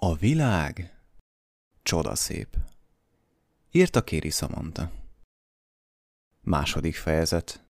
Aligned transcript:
A 0.00 0.14
világ 0.14 1.00
csodaszép. 1.82 2.56
Írta 3.70 4.04
Kéri 4.04 4.30
Szamanta. 4.30 4.90
Második 6.40 6.94
fejezet. 6.94 7.64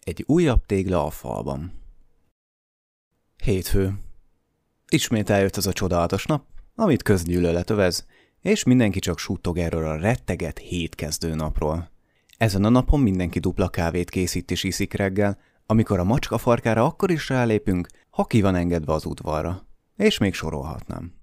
Egy 0.00 0.24
újabb 0.26 0.66
tégla 0.66 1.04
a 1.04 1.10
falban. 1.10 1.72
Hétfő. 3.36 3.98
Ismét 4.88 5.30
eljött 5.30 5.56
az 5.56 5.66
a 5.66 5.72
csodálatos 5.72 6.26
nap, 6.26 6.44
amit 6.74 7.02
közgyűlölet 7.02 7.70
övez, 7.70 8.06
és 8.40 8.64
mindenki 8.64 8.98
csak 8.98 9.18
suttog 9.18 9.58
erről 9.58 9.86
a 9.86 9.96
retteget 9.96 10.58
hétkezdő 10.58 11.34
napról. 11.34 11.90
Ezen 12.36 12.64
a 12.64 12.68
napon 12.68 13.00
mindenki 13.00 13.38
dupla 13.38 13.68
kávét 13.68 14.10
készít 14.10 14.50
és 14.50 14.64
iszik 14.64 14.92
reggel, 14.92 15.38
amikor 15.66 15.98
a 15.98 16.04
macska 16.04 16.38
farkára 16.38 16.84
akkor 16.84 17.10
is 17.10 17.28
rálépünk, 17.28 17.88
ha 18.10 18.24
ki 18.24 18.40
van 18.40 18.54
engedve 18.54 18.92
az 18.92 19.04
udvarra. 19.04 19.66
És 19.96 20.18
még 20.18 20.34
sorolhatnám. 20.34 21.17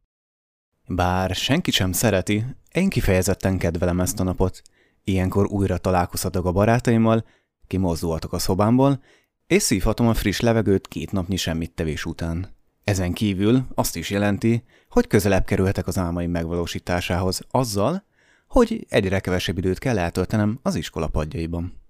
Bár 0.88 1.36
senki 1.36 1.72
sem 1.72 1.92
szereti, 1.92 2.46
én 2.72 2.90
kifejezetten 2.90 3.58
kedvelem 3.58 4.00
ezt 4.00 4.20
a 4.20 4.24
napot. 4.24 4.62
Ilyenkor 5.04 5.46
újra 5.46 5.78
találkozhatok 5.78 6.46
a 6.46 6.52
barátaimmal, 6.52 7.26
kimozdulhatok 7.68 8.34
a 8.34 8.40
szobámból, 8.40 9.02
és 9.48 9.62
szívhatom 9.62 10.08
a 10.08 10.14
friss 10.14 10.40
levegőt 10.40 10.88
két 10.88 11.12
napnyi 11.12 11.36
semmit 11.36 11.72
tevés 11.72 12.06
után. 12.06 12.54
Ezen 12.84 13.14
kívül 13.14 13.66
azt 13.76 13.96
is 13.96 14.10
jelenti, 14.10 14.64
hogy 14.90 15.08
közelebb 15.08 15.46
kerülhetek 15.46 15.88
az 15.88 15.98
álmaim 15.98 16.32
megvalósításához 16.32 17.42
azzal, 17.52 18.04
hogy 18.48 18.86
egyre 18.90 19.20
kevesebb 19.20 19.58
időt 19.58 19.80
kell 19.80 20.00
eltöltenem 20.00 20.60
az 20.62 20.76
iskola 20.76 21.08
padjaiban. 21.08 21.82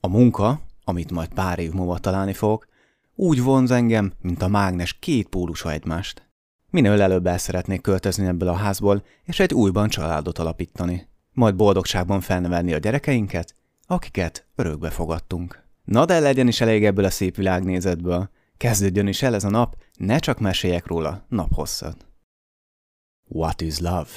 A 0.00 0.08
munka, 0.08 0.60
amit 0.84 1.10
majd 1.10 1.28
pár 1.28 1.58
év 1.58 1.72
múlva 1.72 1.98
találni 1.98 2.32
fogok, 2.32 2.68
úgy 3.14 3.42
vonz 3.42 3.70
engem, 3.70 4.12
mint 4.20 4.42
a 4.42 4.48
mágnes 4.48 4.92
két 4.98 5.28
pólusa 5.28 5.72
egymást. 5.72 6.27
Minél 6.70 7.02
előbb 7.02 7.26
el 7.26 7.38
szeretnék 7.38 7.80
költözni 7.80 8.26
ebből 8.26 8.48
a 8.48 8.54
házból, 8.54 9.04
és 9.24 9.40
egy 9.40 9.54
újban 9.54 9.88
családot 9.88 10.38
alapítani. 10.38 11.08
Majd 11.32 11.56
boldogságban 11.56 12.20
felnevelni 12.20 12.72
a 12.72 12.78
gyerekeinket, 12.78 13.54
akiket 13.86 14.46
örökbe 14.54 14.90
fogadtunk. 14.90 15.62
Na 15.84 16.04
de 16.04 16.18
legyen 16.18 16.48
is 16.48 16.60
elég 16.60 16.84
ebből 16.84 17.04
a 17.04 17.10
szép 17.10 17.36
világnézetből. 17.36 18.30
Kezdődjön 18.56 19.06
is 19.06 19.22
el 19.22 19.34
ez 19.34 19.44
a 19.44 19.50
nap, 19.50 19.76
ne 19.94 20.18
csak 20.18 20.38
meséljek 20.38 20.86
róla 20.86 21.24
naphosszat. 21.28 22.06
What 23.24 23.60
is 23.60 23.78
love? 23.78 24.08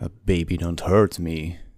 A 0.00 0.06
baby 0.24 0.58
don't 0.60 0.80
hurt 0.82 1.18
me. 1.18 1.68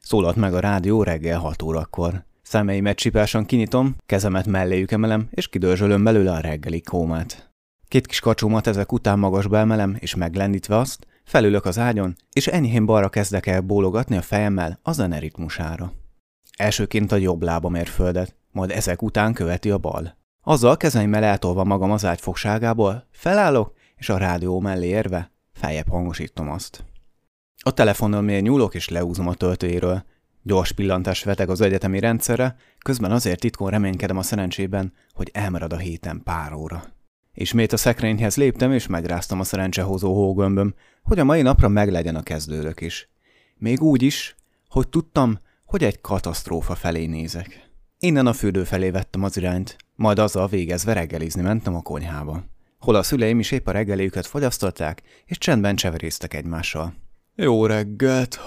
Szólalt 0.00 0.36
meg 0.36 0.54
a 0.54 0.60
rádió 0.60 1.02
reggel 1.02 1.38
6 1.38 1.62
órakor. 1.62 2.24
Szemeimet 2.42 2.96
csipásan 2.96 3.44
kinyitom, 3.44 3.96
kezemet 4.06 4.46
melléjük 4.46 4.90
emelem, 4.90 5.28
és 5.30 5.48
kidörzsölöm 5.48 6.04
belőle 6.04 6.32
a 6.32 6.40
reggeli 6.40 6.80
kómát. 6.80 7.53
Két 7.94 8.06
kis 8.06 8.20
kacsómat 8.20 8.66
ezek 8.66 8.92
után 8.92 9.18
magasba 9.18 9.58
emelem, 9.58 9.96
és 9.98 10.14
meglendítve 10.14 10.76
azt, 10.76 11.06
felülök 11.24 11.64
az 11.64 11.78
ágyon, 11.78 12.16
és 12.32 12.46
enyhén 12.46 12.86
balra 12.86 13.08
kezdek 13.08 13.46
el 13.46 13.60
bólogatni 13.60 14.16
a 14.16 14.22
fejemmel 14.22 14.78
a 14.82 14.92
zene 14.92 15.18
ritmusára. 15.18 15.92
Elsőként 16.56 17.12
a 17.12 17.16
jobb 17.16 17.42
lábam 17.42 17.74
ér 17.74 17.86
földet, 17.86 18.36
majd 18.50 18.70
ezek 18.70 19.02
után 19.02 19.32
követi 19.32 19.70
a 19.70 19.78
bal. 19.78 20.16
Azzal 20.42 20.76
kezeimmel 20.76 21.24
eltolva 21.24 21.64
magam 21.64 21.90
az 21.90 22.04
ágy 22.04 22.20
fogságából, 22.20 23.06
felállok, 23.10 23.72
és 23.96 24.08
a 24.08 24.18
rádió 24.18 24.60
mellé 24.60 24.86
érve 24.86 25.30
feljebb 25.52 25.88
hangosítom 25.88 26.50
azt. 26.50 26.84
A 27.62 27.70
telefonon 27.70 28.24
mély 28.24 28.40
nyúlok 28.40 28.74
és 28.74 28.88
leúzom 28.88 29.28
a 29.28 29.34
töltőjéről. 29.34 30.04
Gyors 30.42 30.72
pillantás 30.72 31.24
veteg 31.24 31.48
az 31.48 31.60
egyetemi 31.60 32.00
rendszerre, 32.00 32.56
közben 32.78 33.10
azért 33.10 33.40
titkon 33.40 33.70
reménykedem 33.70 34.18
a 34.18 34.22
szerencsében, 34.22 34.92
hogy 35.12 35.30
elmarad 35.32 35.72
a 35.72 35.78
héten 35.78 36.20
pár 36.24 36.52
óra. 36.52 36.84
Ismét 37.34 37.72
a 37.72 37.76
szekrényhez 37.76 38.36
léptem, 38.36 38.72
és 38.72 38.86
megráztam 38.86 39.40
a 39.40 39.44
szerencsehozó 39.44 40.14
hógömböm, 40.14 40.74
hogy 41.02 41.18
a 41.18 41.24
mai 41.24 41.42
napra 41.42 41.68
meglegyen 41.68 42.16
a 42.16 42.22
kezdődök 42.22 42.80
is. 42.80 43.08
Még 43.56 43.82
úgy 43.82 44.02
is, 44.02 44.36
hogy 44.68 44.88
tudtam, 44.88 45.38
hogy 45.64 45.84
egy 45.84 46.00
katasztrófa 46.00 46.74
felé 46.74 47.06
nézek. 47.06 47.70
Innen 47.98 48.26
a 48.26 48.32
fürdő 48.32 48.64
felé 48.64 48.90
vettem 48.90 49.22
az 49.22 49.36
irányt, 49.36 49.76
majd 49.94 50.18
azzal 50.18 50.48
végezve 50.48 50.92
reggelizni 50.92 51.42
mentem 51.42 51.74
a 51.74 51.82
konyhába. 51.82 52.44
Hol 52.78 52.94
a 52.94 53.02
szüleim 53.02 53.38
is 53.38 53.50
épp 53.50 53.66
a 53.66 53.70
reggeléjüket 53.70 54.26
fogyasztották, 54.26 55.02
és 55.24 55.38
csendben 55.38 55.76
cseverésztek 55.76 56.34
egymással. 56.34 56.94
Jó 57.34 57.66
reggelt! 57.66 58.40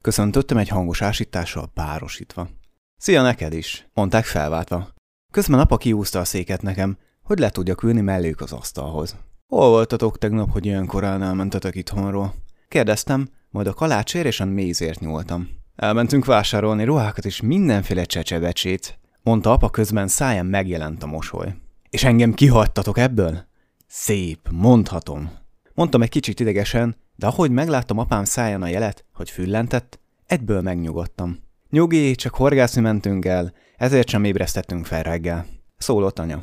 Köszöntöttem 0.00 0.56
egy 0.56 0.68
hangos 0.68 1.02
ásítással 1.02 1.70
párosítva. 1.74 2.48
Szia 2.96 3.22
neked 3.22 3.52
is, 3.52 3.88
mondták 3.94 4.24
felváltva. 4.24 4.88
Közben 5.30 5.60
apa 5.60 5.76
kiúzta 5.76 6.18
a 6.18 6.24
széket 6.24 6.62
nekem, 6.62 6.98
hogy 7.26 7.38
le 7.38 7.50
tudjak 7.50 7.82
ülni 7.82 8.00
melléjük 8.00 8.40
az 8.40 8.52
asztalhoz. 8.52 9.16
Hol 9.46 9.68
voltatok 9.68 10.18
tegnap, 10.18 10.50
hogy 10.52 10.66
ilyen 10.66 10.86
korán 10.86 11.22
elmentetek 11.22 11.74
itthonról? 11.74 12.34
Kérdeztem, 12.68 13.28
majd 13.50 13.66
a 13.66 13.74
kalácsér 13.74 14.26
és 14.26 14.40
a 14.40 14.44
mézért 14.44 15.00
nyúltam. 15.00 15.48
Elmentünk 15.76 16.24
vásárolni 16.24 16.84
ruhákat 16.84 17.24
és 17.24 17.40
mindenféle 17.40 18.04
csecsebecsét, 18.04 18.98
mondta 19.22 19.52
apa 19.52 19.70
közben 19.70 20.08
száján 20.08 20.46
megjelent 20.46 21.02
a 21.02 21.06
mosoly. 21.06 21.54
És 21.90 22.04
engem 22.04 22.34
kihagytatok 22.34 22.98
ebből? 22.98 23.44
Szép, 23.86 24.48
mondhatom. 24.50 25.30
Mondtam 25.74 26.02
egy 26.02 26.08
kicsit 26.08 26.40
idegesen, 26.40 26.96
de 27.16 27.26
ahogy 27.26 27.50
megláttam 27.50 27.98
apám 27.98 28.24
száján 28.24 28.62
a 28.62 28.68
jelet, 28.68 29.04
hogy 29.14 29.30
füllentett, 29.30 30.00
egyből 30.26 30.60
megnyugodtam. 30.60 31.38
Nyugi, 31.70 32.14
csak 32.14 32.34
horgászni 32.34 32.80
mentünk 32.80 33.24
el, 33.24 33.52
ezért 33.76 34.08
sem 34.08 34.24
ébresztettünk 34.24 34.86
fel 34.86 35.02
reggel. 35.02 35.46
Szólott 35.78 36.18
anya. 36.18 36.42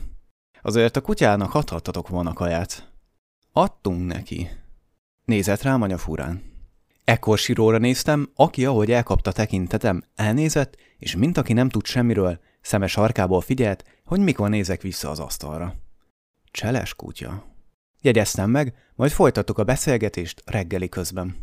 Azért 0.66 0.98
a 0.98 1.02
kutyának 1.02 1.54
adhattatok 1.54 2.08
volna 2.08 2.34
kaját. 2.34 2.92
Adtunk 3.52 4.14
neki. 4.14 4.50
Nézett 5.26 5.62
rám 5.62 5.82
anya 5.82 5.98
furán. 5.98 6.42
Ekkor 7.04 7.38
Siróra 7.38 7.78
néztem, 7.78 8.30
aki, 8.36 8.66
ahogy 8.66 8.92
elkapta 8.92 9.32
tekintetem, 9.32 10.04
elnézett, 10.16 10.78
és 10.98 11.16
mint 11.16 11.38
aki 11.38 11.54
nem 11.54 11.70
tud 11.70 11.86
semmiről, 11.86 12.40
szemes 12.62 12.98
arkából 12.98 13.42
figyelt, 13.42 13.84
hogy 14.06 14.20
mikor 14.20 14.50
nézek 14.50 14.82
vissza 14.82 15.10
az 15.10 15.20
asztalra. 15.20 15.76
Cseles 16.52 16.94
kutya. 16.94 17.44
Jegyeztem 18.02 18.50
meg, 18.50 18.74
majd 18.96 19.12
folytattuk 19.12 19.58
a 19.58 19.64
beszélgetést 19.64 20.42
reggeli 20.46 20.90
közben. 20.90 21.36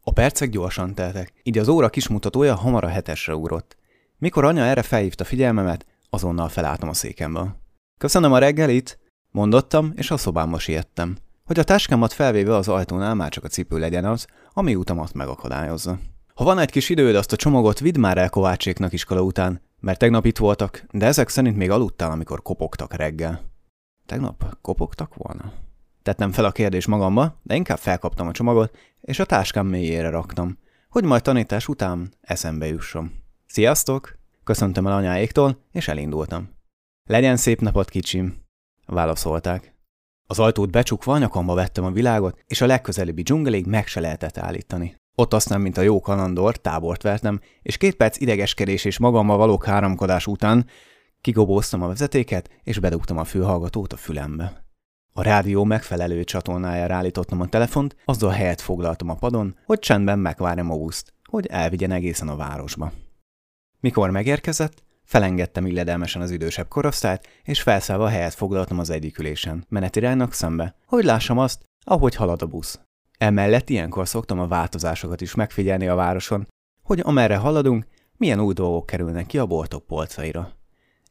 A 0.00 0.12
percek 0.12 0.50
gyorsan 0.50 0.94
teltek, 0.94 1.32
így 1.42 1.58
az 1.58 1.68
óra 1.68 1.90
kismutatója 1.90 2.54
hamar 2.54 2.84
a 2.84 2.88
hetesre 2.88 3.34
ugrott. 3.34 3.76
Mikor 4.18 4.44
anya 4.44 4.64
erre 4.64 4.82
felhívta 4.82 5.24
figyelmemet, 5.24 5.86
azonnal 6.10 6.48
felálltam 6.48 6.88
a 6.88 6.94
székemből. 6.94 7.62
Köszönöm 8.04 8.32
a 8.32 8.38
reggelit, 8.38 8.98
mondottam, 9.30 9.92
és 9.96 10.10
a 10.10 10.16
szobámba 10.16 10.58
siettem, 10.58 11.16
hogy 11.44 11.58
a 11.58 11.64
táskámat 11.64 12.12
felvéve 12.12 12.54
az 12.54 12.68
ajtónál 12.68 13.14
már 13.14 13.30
csak 13.30 13.44
a 13.44 13.48
cipő 13.48 13.78
legyen 13.78 14.04
az, 14.04 14.26
ami 14.52 14.74
utamat 14.74 15.12
megakadályozza. 15.12 15.98
Ha 16.34 16.44
van 16.44 16.58
egy 16.58 16.70
kis 16.70 16.88
időd, 16.88 17.14
azt 17.14 17.32
a 17.32 17.36
csomagot 17.36 17.78
vidd 17.78 17.98
már 17.98 18.18
el 18.18 18.30
Kovácséknak 18.30 18.92
iskola 18.92 19.20
után, 19.20 19.60
mert 19.80 19.98
tegnap 19.98 20.26
itt 20.26 20.38
voltak, 20.38 20.84
de 20.90 21.06
ezek 21.06 21.28
szerint 21.28 21.56
még 21.56 21.70
aludtál, 21.70 22.10
amikor 22.10 22.42
kopogtak 22.42 22.94
reggel. 22.94 23.50
Tegnap 24.06 24.56
kopogtak 24.60 25.14
volna? 25.14 25.52
Tettem 26.02 26.32
fel 26.32 26.44
a 26.44 26.52
kérdés 26.52 26.86
magamba, 26.86 27.40
de 27.42 27.54
inkább 27.54 27.78
felkaptam 27.78 28.26
a 28.26 28.32
csomagot, 28.32 28.76
és 29.00 29.18
a 29.18 29.24
táskám 29.24 29.66
mélyére 29.66 30.10
raktam, 30.10 30.58
hogy 30.88 31.04
majd 31.04 31.22
tanítás 31.22 31.68
után 31.68 32.12
eszembe 32.20 32.66
jusson. 32.66 33.12
Sziasztok! 33.46 34.18
Köszöntem 34.44 34.86
el 34.86 34.92
anyáéktól, 34.92 35.58
és 35.72 35.88
elindultam. 35.88 36.53
Legyen 37.10 37.36
szép 37.36 37.60
napot, 37.60 37.88
kicsim! 37.88 38.34
Válaszolták. 38.86 39.74
Az 40.26 40.38
ajtót 40.38 40.70
becsukva 40.70 41.12
anyakamba 41.12 41.54
vettem 41.54 41.84
a 41.84 41.90
világot, 41.90 42.38
és 42.46 42.60
a 42.60 42.66
legközelebbi 42.66 43.22
dzsungelig 43.22 43.66
meg 43.66 43.86
se 43.86 44.00
lehetett 44.00 44.38
állítani. 44.38 44.96
Ott 45.14 45.34
aztán, 45.34 45.60
mint 45.60 45.76
a 45.76 45.82
jó 45.82 46.00
kalandor, 46.00 46.56
tábort 46.56 47.02
vertem, 47.02 47.40
és 47.62 47.76
két 47.76 47.94
perc 47.94 48.20
idegeskedés 48.20 48.84
és 48.84 48.98
magammal 48.98 49.36
való 49.36 49.58
káromkodás 49.58 50.26
után 50.26 50.66
kigobóztam 51.20 51.82
a 51.82 51.86
vezetéket, 51.86 52.50
és 52.62 52.78
bedugtam 52.78 53.18
a 53.18 53.24
fülhallgatót 53.24 53.92
a 53.92 53.96
fülembe. 53.96 54.64
A 55.12 55.22
rádió 55.22 55.64
megfelelő 55.64 56.24
csatornájára 56.24 56.94
állítottam 56.94 57.40
a 57.40 57.48
telefont, 57.48 57.96
azzal 58.04 58.30
helyet 58.30 58.60
foglaltam 58.60 59.08
a 59.08 59.14
padon, 59.14 59.56
hogy 59.64 59.78
csendben 59.78 60.18
megvárjam 60.18 60.70
a 60.70 60.76
buszt, 60.76 61.14
hogy 61.24 61.46
elvigyen 61.46 61.90
egészen 61.90 62.28
a 62.28 62.36
városba. 62.36 62.92
Mikor 63.80 64.10
megérkezett, 64.10 64.82
felengedtem 65.04 65.66
illedelmesen 65.66 66.22
az 66.22 66.30
idősebb 66.30 66.68
korosztályt, 66.68 67.28
és 67.42 67.62
felszállva 67.62 68.08
helyet 68.08 68.34
foglaltam 68.34 68.78
az 68.78 68.90
egyik 68.90 69.18
ülésen, 69.18 69.64
menetiránynak 69.68 70.32
szembe, 70.32 70.76
hogy 70.86 71.04
lássam 71.04 71.38
azt, 71.38 71.62
ahogy 71.84 72.14
halad 72.14 72.42
a 72.42 72.46
busz. 72.46 72.80
Emellett 73.18 73.70
ilyenkor 73.70 74.08
szoktam 74.08 74.38
a 74.38 74.46
változásokat 74.46 75.20
is 75.20 75.34
megfigyelni 75.34 75.88
a 75.88 75.94
városon, 75.94 76.46
hogy 76.82 77.00
amerre 77.02 77.36
haladunk, 77.36 77.86
milyen 78.16 78.40
új 78.40 78.54
dolgok 78.54 78.86
kerülnek 78.86 79.26
ki 79.26 79.38
a 79.38 79.46
boltok 79.46 79.86
polcaira. 79.86 80.52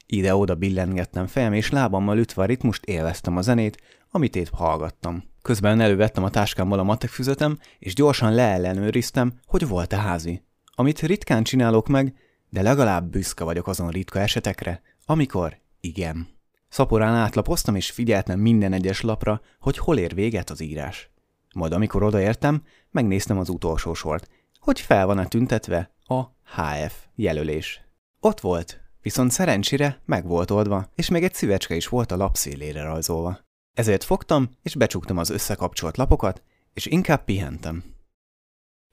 Ide-oda 0.05 0.55
billengettem 0.55 1.27
fejem, 1.27 1.53
és 1.53 1.71
lábammal 1.71 2.17
ütve 2.17 2.41
a 2.41 2.45
ritmust 2.45 2.85
élveztem 2.85 3.37
a 3.37 3.41
zenét, 3.41 3.81
amit 4.09 4.35
épp 4.35 4.51
hallgattam. 4.51 5.23
Közben 5.41 5.81
elővettem 5.81 6.23
a 6.23 6.29
táskámból 6.29 6.79
a 6.79 6.83
matek 6.83 7.09
füzetem, 7.09 7.59
és 7.79 7.93
gyorsan 7.93 8.33
leellenőriztem, 8.33 9.33
hogy 9.45 9.67
volt-e 9.67 9.97
házi. 9.97 10.43
Amit 10.75 10.99
ritkán 10.99 11.43
csinálok 11.43 11.87
meg, 11.87 12.13
de 12.53 12.61
legalább 12.61 13.09
büszke 13.09 13.43
vagyok 13.43 13.67
azon 13.67 13.89
ritka 13.89 14.19
esetekre, 14.19 14.81
amikor 15.05 15.57
igen. 15.79 16.27
Szaporán 16.69 17.15
átlapoztam, 17.15 17.75
és 17.75 17.91
figyeltem 17.91 18.39
minden 18.39 18.73
egyes 18.73 19.01
lapra, 19.01 19.41
hogy 19.59 19.77
hol 19.77 19.97
ér 19.97 20.13
véget 20.13 20.49
az 20.49 20.61
írás. 20.61 21.09
Majd 21.55 21.71
amikor 21.73 22.03
odaértem, 22.03 22.63
megnéztem 22.91 23.37
az 23.37 23.49
utolsó 23.49 23.93
sort, 23.93 24.29
hogy 24.59 24.79
fel 24.79 25.05
van-e 25.05 25.25
tüntetve 25.25 25.91
a 26.03 26.21
HF 26.23 26.93
jelölés. 27.15 27.81
Ott 28.19 28.39
volt, 28.39 28.81
viszont 29.01 29.31
szerencsére 29.31 30.01
meg 30.05 30.27
volt 30.27 30.51
oldva, 30.51 30.89
és 30.95 31.09
még 31.09 31.23
egy 31.23 31.33
szívecske 31.33 31.75
is 31.75 31.87
volt 31.87 32.11
a 32.11 32.17
lapszélére 32.17 32.83
rajzolva. 32.83 33.39
Ezért 33.77 34.03
fogtam, 34.03 34.49
és 34.61 34.75
becsuktam 34.75 35.17
az 35.17 35.29
összekapcsolt 35.29 35.97
lapokat, 35.97 36.41
és 36.73 36.85
inkább 36.85 37.23
pihentem. 37.23 37.83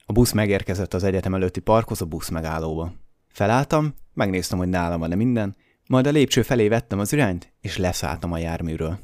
A 0.05 0.11
busz 0.13 0.31
megérkezett 0.31 0.93
az 0.93 1.03
egyetem 1.03 1.33
előtti 1.35 1.59
parkhoz 1.59 2.01
a 2.01 2.05
busz 2.05 2.29
megállóba. 2.29 2.93
Felálltam, 3.31 3.95
megnéztem, 4.13 4.57
hogy 4.57 4.67
nálam 4.67 4.99
van-e 4.99 5.15
minden, 5.15 5.55
majd 5.87 6.07
a 6.07 6.11
lépcső 6.11 6.41
felé 6.41 6.67
vettem 6.67 6.99
az 6.99 7.13
irányt, 7.13 7.53
és 7.61 7.77
leszálltam 7.77 8.31
a 8.31 8.37
járműről. 8.37 8.99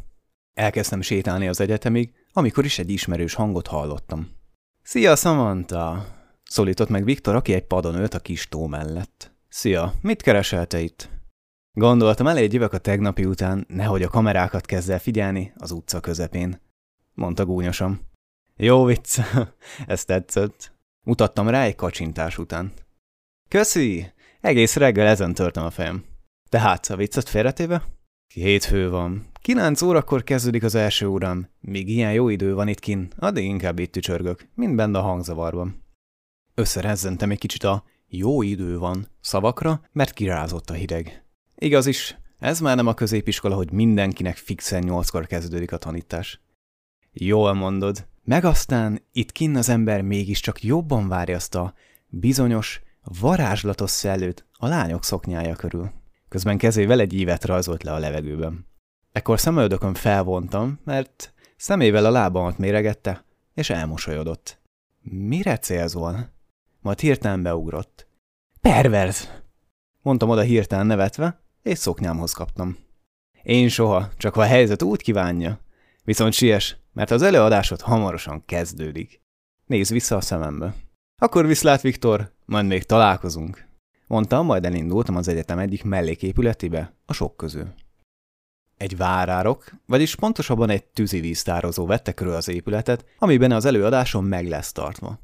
Elkezdtem 0.53 1.01
sétálni 1.01 1.47
az 1.47 1.59
egyetemig, 1.59 2.13
amikor 2.33 2.65
is 2.65 2.79
egy 2.79 2.89
ismerős 2.89 3.33
hangot 3.33 3.67
hallottam. 3.67 4.29
Szia, 4.83 5.15
Samantha! 5.15 6.05
Szólított 6.43 6.89
meg 6.89 7.03
Viktor, 7.03 7.35
aki 7.35 7.53
egy 7.53 7.65
padon 7.65 7.95
ült 7.95 8.13
a 8.13 8.19
kis 8.19 8.47
tó 8.47 8.67
mellett. 8.67 9.31
Szia, 9.49 9.93
mit 10.01 10.21
keresel 10.21 10.65
te 10.65 10.79
itt? 10.79 11.09
Gondoltam, 11.71 12.27
elég 12.27 12.53
jövök 12.53 12.73
a 12.73 12.77
tegnapi 12.77 13.25
után, 13.25 13.65
nehogy 13.67 14.03
a 14.03 14.09
kamerákat 14.09 14.65
kezd 14.65 14.89
el 14.89 14.99
figyelni 14.99 15.53
az 15.57 15.71
utca 15.71 15.99
közepén. 15.99 16.61
Mondta 17.13 17.45
gúnyosan. 17.45 18.07
Jó 18.55 18.83
vicc, 18.83 19.19
ez 19.85 20.05
tetszett. 20.05 20.71
Mutattam 21.03 21.47
rá 21.47 21.63
egy 21.63 21.75
kacsintás 21.75 22.37
után. 22.37 22.73
Köszi! 23.47 24.11
Egész 24.41 24.75
reggel 24.75 25.07
ezen 25.07 25.33
törtem 25.33 25.65
a 25.65 25.69
fejem. 25.69 26.03
Tehát 26.49 26.85
a 26.85 26.95
viccet 26.95 27.29
félretéve? 27.29 27.83
fő 28.59 28.89
van. 28.89 29.25
Kilenc 29.41 29.81
órakor 29.81 30.23
kezdődik 30.23 30.63
az 30.63 30.75
első 30.75 31.07
órám. 31.07 31.49
Míg 31.59 31.89
ilyen 31.89 32.13
jó 32.13 32.29
idő 32.29 32.53
van 32.53 32.67
itt 32.67 32.79
kin, 32.79 33.07
addig 33.17 33.43
inkább 33.43 33.79
itt 33.79 33.91
tücsörgök, 33.91 34.47
mint 34.55 34.75
benne 34.75 34.99
a 34.99 35.01
hangzavarban. 35.01 35.83
Összerezzentem 36.55 37.31
egy 37.31 37.39
kicsit 37.39 37.63
a 37.63 37.83
jó 38.07 38.41
idő 38.41 38.77
van 38.77 39.07
szavakra, 39.21 39.81
mert 39.91 40.13
kirázott 40.13 40.69
a 40.69 40.73
hideg. 40.73 41.23
Igaz 41.55 41.85
is, 41.85 42.17
ez 42.39 42.59
már 42.59 42.75
nem 42.75 42.87
a 42.87 42.93
középiskola, 42.93 43.55
hogy 43.55 43.71
mindenkinek 43.71 44.37
fixen 44.37 44.83
nyolckor 44.83 45.27
kezdődik 45.27 45.71
a 45.71 45.77
tanítás. 45.77 46.41
Jól 47.11 47.53
mondod. 47.53 48.07
Meg 48.23 48.45
aztán 48.45 49.01
itt 49.11 49.31
kinn 49.31 49.55
az 49.55 49.69
ember 49.69 50.01
mégiscsak 50.01 50.63
jobban 50.63 51.07
várja 51.07 51.35
azt 51.35 51.55
a 51.55 51.73
bizonyos, 52.07 52.81
varázslatos 53.19 53.89
szellőt 53.89 54.45
a 54.51 54.67
lányok 54.67 55.03
szoknyája 55.03 55.55
körül. 55.55 55.91
Közben 56.29 56.57
kezével 56.57 56.99
egy 56.99 57.13
ívet 57.13 57.45
rajzolt 57.45 57.83
le 57.83 57.93
a 57.93 57.97
levegőben. 57.97 58.67
Ekkor 59.11 59.39
szemöldökön 59.39 59.93
felvontam, 59.93 60.79
mert 60.83 61.33
szemével 61.55 62.05
a 62.05 62.11
lábamat 62.11 62.57
méregette, 62.57 63.25
és 63.53 63.69
elmosolyodott. 63.69 64.61
Mire 65.01 65.57
célzol? 65.57 66.31
Majd 66.81 66.99
hirtelen 66.99 67.43
beugrott. 67.43 68.07
Perverz! 68.61 69.29
Mondtam 70.01 70.29
oda 70.29 70.41
hirtelen 70.41 70.85
nevetve, 70.85 71.41
és 71.61 71.77
szoknyámhoz 71.77 72.31
kaptam. 72.31 72.77
Én 73.43 73.69
soha, 73.69 74.09
csak 74.17 74.33
ha 74.33 74.41
a 74.41 74.45
helyzet 74.45 74.81
úgy 74.81 75.01
kívánja. 75.01 75.59
Viszont 76.03 76.33
siess, 76.33 76.75
mert 76.93 77.11
az 77.11 77.21
előadásod 77.21 77.81
hamarosan 77.81 78.45
kezdődik. 78.45 79.21
Nézz 79.65 79.89
vissza 79.89 80.15
a 80.15 80.21
szemembe. 80.21 80.75
Akkor 81.21 81.45
viszlát, 81.45 81.81
Viktor, 81.81 82.31
majd 82.47 82.65
még 82.65 82.83
találkozunk. 82.83 83.65
Mondtam, 84.07 84.45
majd 84.45 84.65
elindultam 84.65 85.15
az 85.15 85.27
egyetem 85.27 85.59
egyik 85.59 85.83
melléképületébe, 85.83 86.93
a 87.05 87.13
sok 87.13 87.37
közül. 87.37 87.73
Egy 88.77 88.97
várárok, 88.97 89.71
vagyis 89.85 90.15
pontosabban 90.15 90.69
egy 90.69 90.83
tűzivíztározó 90.83 91.85
vette 91.85 92.11
körül 92.11 92.33
az 92.33 92.47
épületet, 92.47 93.05
amiben 93.19 93.51
az 93.51 93.65
előadásom 93.65 94.25
meg 94.25 94.47
lesz 94.47 94.71
tartva. 94.71 95.19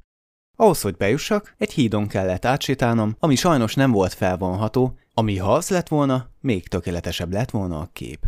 Ahhoz, 0.58 0.82
hogy 0.82 0.96
bejussak, 0.96 1.54
egy 1.58 1.72
hídon 1.72 2.08
kellett 2.08 2.46
átsétálnom, 2.46 3.16
ami 3.20 3.36
sajnos 3.36 3.74
nem 3.74 3.92
volt 3.92 4.14
felvonható, 4.14 4.98
ami 5.14 5.38
ha 5.38 5.54
az 5.54 5.70
lett 5.70 5.88
volna, 5.88 6.30
még 6.40 6.68
tökéletesebb 6.68 7.32
lett 7.32 7.50
volna 7.50 7.80
a 7.80 7.90
kép. 7.94 8.26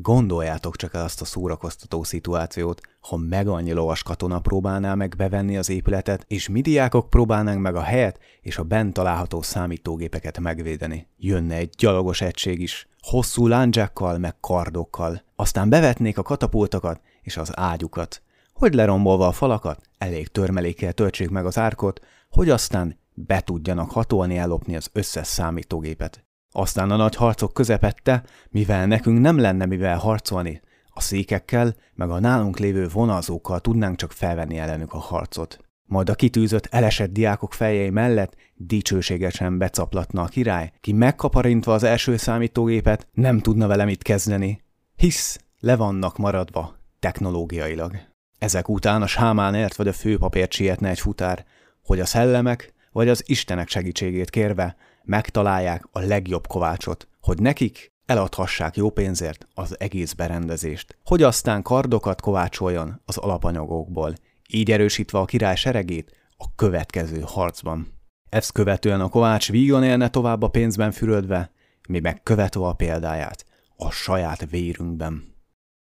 Gondoljátok 0.00 0.76
csak 0.76 0.94
el 0.94 1.04
azt 1.04 1.20
a 1.20 1.24
szórakoztató 1.24 2.02
szituációt, 2.02 2.80
ha 3.00 3.16
meg 3.16 3.48
annyi 3.48 3.72
lovas 3.72 4.02
katona 4.02 4.40
próbálná 4.40 4.94
meg 4.94 5.14
bevenni 5.16 5.56
az 5.56 5.68
épületet, 5.68 6.24
és 6.28 6.48
mi 6.48 6.60
diákok 6.60 7.10
próbálnánk 7.10 7.60
meg 7.60 7.74
a 7.74 7.82
helyet 7.82 8.18
és 8.40 8.58
a 8.58 8.62
bent 8.62 8.92
található 8.92 9.42
számítógépeket 9.42 10.38
megvédeni. 10.38 11.08
Jönne 11.16 11.54
egy 11.54 11.74
gyalogos 11.78 12.20
egység 12.20 12.60
is, 12.60 12.88
hosszú 13.00 13.46
lándzsákkal 13.46 14.18
meg 14.18 14.40
kardokkal. 14.40 15.22
Aztán 15.36 15.68
bevetnék 15.68 16.18
a 16.18 16.22
katapultokat 16.22 17.00
és 17.22 17.36
az 17.36 17.58
ágyukat. 17.58 18.22
Hogy 18.52 18.74
lerombolva 18.74 19.26
a 19.26 19.32
falakat, 19.32 19.80
elég 19.98 20.28
törmelékkel 20.28 20.92
töltsék 20.92 21.30
meg 21.30 21.46
az 21.46 21.58
árkot, 21.58 22.00
hogy 22.30 22.50
aztán 22.50 22.98
be 23.14 23.40
tudjanak 23.40 23.90
hatolni 23.90 24.36
ellopni 24.36 24.76
az 24.76 24.90
összes 24.92 25.26
számítógépet. 25.26 26.25
Aztán 26.58 26.90
a 26.90 26.96
nagy 26.96 27.14
harcok 27.14 27.52
közepette, 27.52 28.22
mivel 28.50 28.86
nekünk 28.86 29.20
nem 29.20 29.38
lenne 29.38 29.66
mivel 29.66 29.98
harcolni, 29.98 30.60
a 30.88 31.00
székekkel, 31.00 31.74
meg 31.94 32.10
a 32.10 32.18
nálunk 32.18 32.58
lévő 32.58 32.88
vonalzókkal 32.88 33.60
tudnánk 33.60 33.96
csak 33.96 34.12
felvenni 34.12 34.58
ellenük 34.58 34.92
a 34.92 34.98
harcot. 34.98 35.58
Majd 35.84 36.10
a 36.10 36.14
kitűzött, 36.14 36.66
elesett 36.66 37.12
diákok 37.12 37.52
fejei 37.52 37.90
mellett 37.90 38.36
dicsőségesen 38.54 39.58
becaplatna 39.58 40.22
a 40.22 40.26
király, 40.26 40.72
ki 40.80 40.92
megkaparintva 40.92 41.72
az 41.72 41.82
első 41.82 42.16
számítógépet 42.16 43.06
nem 43.12 43.38
tudna 43.38 43.66
vele 43.66 43.84
mit 43.84 44.02
kezdeni, 44.02 44.62
hisz 44.96 45.40
le 45.60 45.76
vannak 45.76 46.16
maradva 46.16 46.76
technológiailag. 46.98 47.96
Ezek 48.38 48.68
után 48.68 49.02
a 49.02 49.06
sámánért 49.06 49.76
vagy 49.76 49.88
a 49.88 49.92
főpapért 49.92 50.52
sietne 50.52 50.88
egy 50.88 51.00
futár, 51.00 51.44
hogy 51.82 52.00
a 52.00 52.06
szellemek 52.06 52.74
vagy 52.92 53.08
az 53.08 53.22
istenek 53.26 53.68
segítségét 53.68 54.30
kérve 54.30 54.76
megtalálják 55.06 55.88
a 55.92 56.00
legjobb 56.00 56.46
kovácsot, 56.46 57.08
hogy 57.20 57.38
nekik 57.38 57.92
eladhassák 58.06 58.76
jó 58.76 58.90
pénzért 58.90 59.46
az 59.54 59.80
egész 59.80 60.12
berendezést, 60.12 60.98
hogy 61.04 61.22
aztán 61.22 61.62
kardokat 61.62 62.20
kovácsoljon 62.20 63.00
az 63.04 63.16
alapanyagokból, 63.16 64.14
így 64.48 64.70
erősítve 64.70 65.18
a 65.18 65.24
király 65.24 65.56
seregét 65.56 66.16
a 66.36 66.54
következő 66.54 67.22
harcban. 67.26 67.94
Ezt 68.28 68.52
követően 68.52 69.00
a 69.00 69.08
kovács 69.08 69.50
vígon 69.50 69.84
élne 69.84 70.08
tovább 70.08 70.42
a 70.42 70.48
pénzben 70.48 70.92
fürödve, 70.92 71.50
mi 71.88 71.98
meg 71.98 72.22
követve 72.22 72.66
a 72.66 72.72
példáját, 72.72 73.44
a 73.76 73.90
saját 73.90 74.50
vérünkben. 74.50 75.34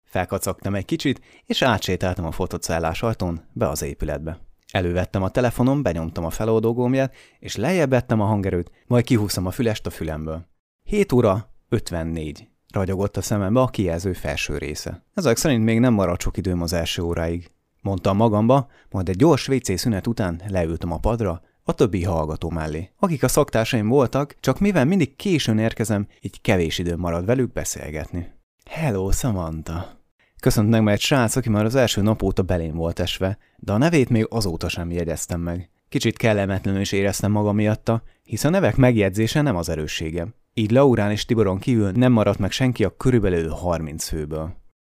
Felkacagtam 0.05 0.75
egy 0.75 0.85
kicsit, 0.85 1.21
és 1.45 1.63
átsétáltam 1.63 2.25
a 2.25 2.33
fotocellás 2.33 3.03
ajtón 3.03 3.45
be 3.53 3.69
az 3.69 3.83
épületbe. 3.83 4.48
Elővettem 4.73 5.23
a 5.23 5.29
telefonom, 5.29 5.83
benyomtam 5.83 6.25
a 6.25 6.31
feloldó 6.31 6.91
és 7.39 7.57
lejjebb 7.57 7.93
a 8.09 8.15
hangerőt, 8.15 8.71
majd 8.87 9.05
kihúztam 9.05 9.47
a 9.47 9.51
fülest 9.51 9.87
a 9.87 9.91
fülemből. 9.91 10.47
7 10.85 11.13
óra 11.13 11.51
54. 11.69 12.49
Ragyogott 12.73 13.17
a 13.17 13.23
szemembe 13.23 13.61
a 13.61 13.67
kijelző 13.67 14.13
felső 14.13 14.59
része. 14.59 15.05
Ezek 15.15 15.37
szerint 15.37 15.65
még 15.65 15.81
nem 15.81 15.95
maradt 15.95 16.21
sok 16.21 16.37
időm 16.37 16.63
az 16.63 16.73
első 16.73 17.03
óráig. 17.03 17.51
Mondtam 17.83 18.17
magamba, 18.17 18.69
majd 18.91 19.09
egy 19.09 19.17
gyors 19.17 19.49
WC 19.49 19.79
szünet 19.79 20.07
után 20.07 20.43
leültem 20.49 20.93
a 20.93 20.99
padra, 20.99 21.43
a 21.63 21.73
többi 21.73 22.05
hallgató 22.05 22.51
mellé, 22.51 22.91
akik 22.99 23.23
a 23.23 23.29
szaktársaim 23.29 23.89
voltak, 23.89 24.37
csak 24.41 24.61
mivel 24.61 24.85
mindig 24.85 25.17
későn 25.17 25.59
érkezem, 25.59 26.07
így 26.21 26.41
kevés 26.41 26.79
időm 26.79 26.99
marad 26.99 27.25
velük 27.25 27.53
beszélgetni. 27.53 28.33
Hello, 28.65 29.11
Samantha! 29.11 29.98
Köszönt 30.41 30.71
meg 30.71 30.87
egy 30.87 31.01
srác, 31.01 31.37
aki 31.37 31.49
már 31.49 31.65
az 31.65 31.75
első 31.75 32.03
nap 32.03 32.23
óta 32.23 32.43
belém 32.43 32.75
volt 32.75 32.99
esve, 32.99 33.39
de 33.57 33.73
a 33.73 33.79
nevét 33.79 34.09
még 34.09 34.27
azóta 34.31 34.69
sem 34.69 34.91
jegyeztem 34.91 35.41
meg. 35.41 35.71
Kicsit 35.89 36.17
kellemetlenül 36.17 36.81
is 36.81 36.93
éreztem 36.93 37.31
magam 37.31 37.55
miatta, 37.55 38.03
hisz 38.25 38.45
a 38.45 38.49
nevek 38.49 38.77
megjegyzése 38.77 39.43
nem 39.43 39.57
az 39.57 39.69
erősségem. 39.69 40.35
Így 40.55 40.71
Laurán 40.71 41.11
és 41.11 41.25
Tiboron 41.25 41.59
kívül 41.59 41.91
nem 41.91 42.13
maradt 42.13 42.39
meg 42.39 42.51
senki 42.51 42.85
a 42.85 42.97
körülbelül 42.97 43.49
30 43.49 44.05
főből. 44.05 44.57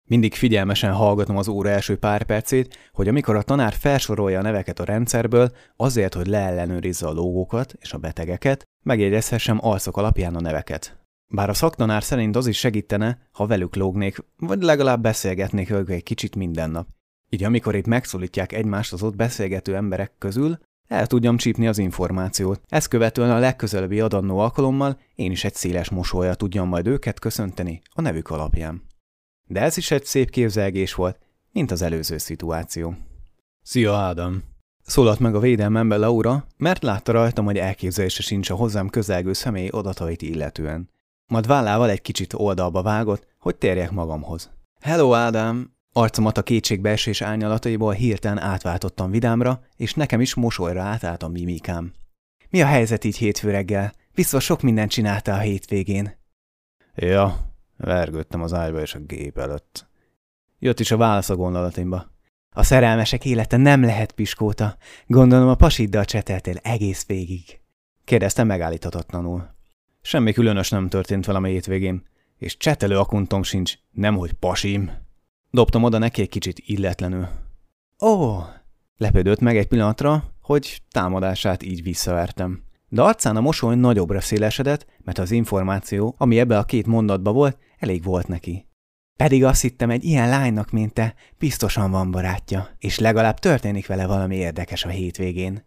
Mindig 0.10 0.34
figyelmesen 0.34 0.94
hallgatom 0.94 1.38
az 1.38 1.48
óra 1.48 1.70
első 1.70 1.98
pár 1.98 2.24
percét, 2.24 2.78
hogy 2.94 3.08
amikor 3.08 3.36
a 3.36 3.42
tanár 3.42 3.74
felsorolja 3.74 4.40
a 4.40 4.42
neveket 4.42 4.80
a 4.80 4.84
rendszerből, 4.84 5.52
azért, 5.76 6.14
hogy 6.14 6.28
leellenőrizze 6.28 7.08
a 7.08 7.12
logókat 7.12 7.74
és 7.80 7.94
a 7.94 7.98
betegeket, 7.98 8.68
megjegyezhessem 8.84 9.58
alszok 9.62 9.98
alapján 9.98 10.36
a 10.36 10.42
neveket. 10.42 10.99
Bár 11.34 11.50
a 11.50 11.54
szaktanár 11.54 12.04
szerint 12.04 12.36
az 12.36 12.48
is 12.48 12.58
segítene, 12.58 13.28
ha 13.32 13.48
velük 13.48 13.76
lógnék, 13.76 14.24
vagy 14.38 14.62
legalább 14.62 15.02
beszélgetnék 15.02 15.70
velük 15.70 15.90
egy 15.90 16.04
kicsit 16.04 16.36
minden 16.36 16.70
nap. 16.70 16.88
Így 17.30 17.44
amikor 17.44 17.76
itt 17.76 17.86
megszólítják 17.86 18.52
egymást 18.52 18.94
az 18.94 19.04
ott 19.04 19.16
beszélgető 19.16 19.76
emberek 19.76 20.12
közül, 20.18 20.60
el 20.88 21.08
tudjam 21.08 21.38
csípni 21.38 21.68
az 21.68 21.78
információt. 21.78 22.62
Ezt 22.68 22.88
követően 22.88 23.32
a 23.32 23.40
legközelebbi 23.40 24.00
adannó 24.00 24.38
alkalommal 24.38 25.00
én 25.16 25.32
is 25.32 25.44
egy 25.44 25.54
széles 25.54 25.90
mosolya 25.90 26.36
tudjam 26.36 26.68
majd 26.68 26.88
őket 26.88 27.20
köszönteni 27.20 27.82
a 27.94 28.02
nevük 28.02 28.30
alapján. 28.30 28.82
De 29.48 29.62
ez 29.62 29.78
is 29.78 29.92
egy 29.92 30.06
szép 30.06 30.30
képzelgés 30.30 30.94
volt, 30.94 31.20
mint 31.52 31.72
az 31.72 31.82
előző 31.82 32.18
szituáció. 32.18 32.96
Szia, 33.62 33.96
Ádám! 33.96 34.44
Szólalt 34.82 35.20
meg 35.20 35.36
a 35.36 35.40
védelmembe 35.40 35.98
Laura, 35.98 36.46
mert 36.58 36.84
látta 36.84 37.12
rajtam, 37.12 37.46
hogy 37.46 37.58
elképzelése 37.58 38.22
sincs 38.22 38.50
a 38.50 38.56
hozzám 38.56 38.90
közelgő 38.90 39.34
személy 39.34 39.68
adatait 39.68 40.22
illetően. 40.22 40.90
Majd 41.30 41.48
vállával 41.48 41.90
egy 41.90 42.02
kicsit 42.02 42.34
oldalba 42.34 42.82
vágott, 42.82 43.28
hogy 43.40 43.56
térjek 43.56 43.92
magamhoz. 43.92 44.52
Hello, 44.82 45.14
Ádám! 45.14 45.74
Arcomat 45.94 46.38
a 46.38 46.44
kétségbeesés 46.44 47.22
árnyalataiból 47.22 47.94
hirtelen 47.94 48.40
átváltottam 48.40 49.12
vidámra, 49.12 49.62
és 49.76 49.94
nekem 49.94 50.22
is 50.22 50.34
mosolyra 50.34 50.82
átállt 50.82 51.24
a 51.24 51.28
mimikám. 51.28 51.94
Mi 52.50 52.62
a 52.62 52.66
helyzet 52.66 53.04
így 53.04 53.18
hétfő 53.18 53.52
reggel? 53.52 53.94
Biztos 54.14 54.44
sok 54.44 54.62
mindent 54.62 54.92
csináltál 54.92 55.38
a 55.38 55.42
hétvégén. 55.42 56.18
Ja, 56.96 57.38
vergődtem 57.78 58.42
az 58.42 58.54
ágyba 58.54 58.82
és 58.82 58.94
a 58.94 59.00
gép 59.00 59.38
előtt. 59.38 59.88
Jött 60.60 60.80
is 60.80 60.92
a 60.92 60.98
válasz 60.98 61.30
a 61.30 61.36
gondolatimba. 61.36 62.12
A 62.56 62.64
szerelmesek 62.64 63.26
élete 63.26 63.58
nem 63.58 63.82
lehet 63.82 64.12
piskóta. 64.12 64.78
Gondolom 65.08 65.48
a 65.48 65.56
pasiddal 65.56 66.06
cseteltél 66.06 66.58
egész 66.62 67.06
végig. 67.06 67.60
Kérdeztem 68.04 68.48
megállíthatatlanul. 68.48 69.58
Semmi 70.02 70.34
különös 70.34 70.70
nem 70.70 70.90
történt 70.90 71.26
velem 71.26 71.44
a 71.44 71.48
hétvégén, 71.48 72.08
és 72.38 72.58
csetelő 72.58 72.98
akuntom 72.98 73.44
sincs, 73.44 73.74
nemhogy 73.92 74.34
pasim. 74.34 74.92
Dobtam 75.52 75.84
oda 75.84 75.98
neki 75.98 76.22
egy 76.22 76.30
kicsit 76.30 76.60
illetlenül. 76.66 77.28
Ó, 78.02 78.38
lepődött 78.98 79.40
meg 79.40 79.58
egy 79.58 79.68
pillanatra, 79.68 80.34
hogy 80.42 80.82
támadását 80.92 81.64
így 81.64 81.84
visszavertem. 81.84 82.64
De 82.88 83.02
arcán 83.02 83.36
a 83.36 83.42
mosoly 83.42 83.76
nagyobbra 83.76 84.22
szélesedett, 84.22 84.86
mert 85.04 85.18
az 85.18 85.32
információ, 85.32 86.16
ami 86.18 86.40
ebbe 86.40 86.58
a 86.58 86.64
két 86.64 86.86
mondatba 86.86 87.32
volt, 87.32 87.58
elég 87.80 88.04
volt 88.04 88.28
neki. 88.28 88.68
Pedig 89.16 89.44
azt 89.44 89.62
hittem, 89.62 89.90
egy 89.90 90.04
ilyen 90.04 90.30
lánynak, 90.30 90.72
mint 90.72 90.94
te, 90.94 91.16
biztosan 91.38 91.92
van 91.92 92.12
barátja, 92.12 92.70
és 92.78 93.00
legalább 93.00 93.40
történik 93.40 93.88
vele 93.88 94.08
valami 94.08 94.36
érdekes 94.36 94.86
a 94.86 94.90
hétvégén. 94.90 95.66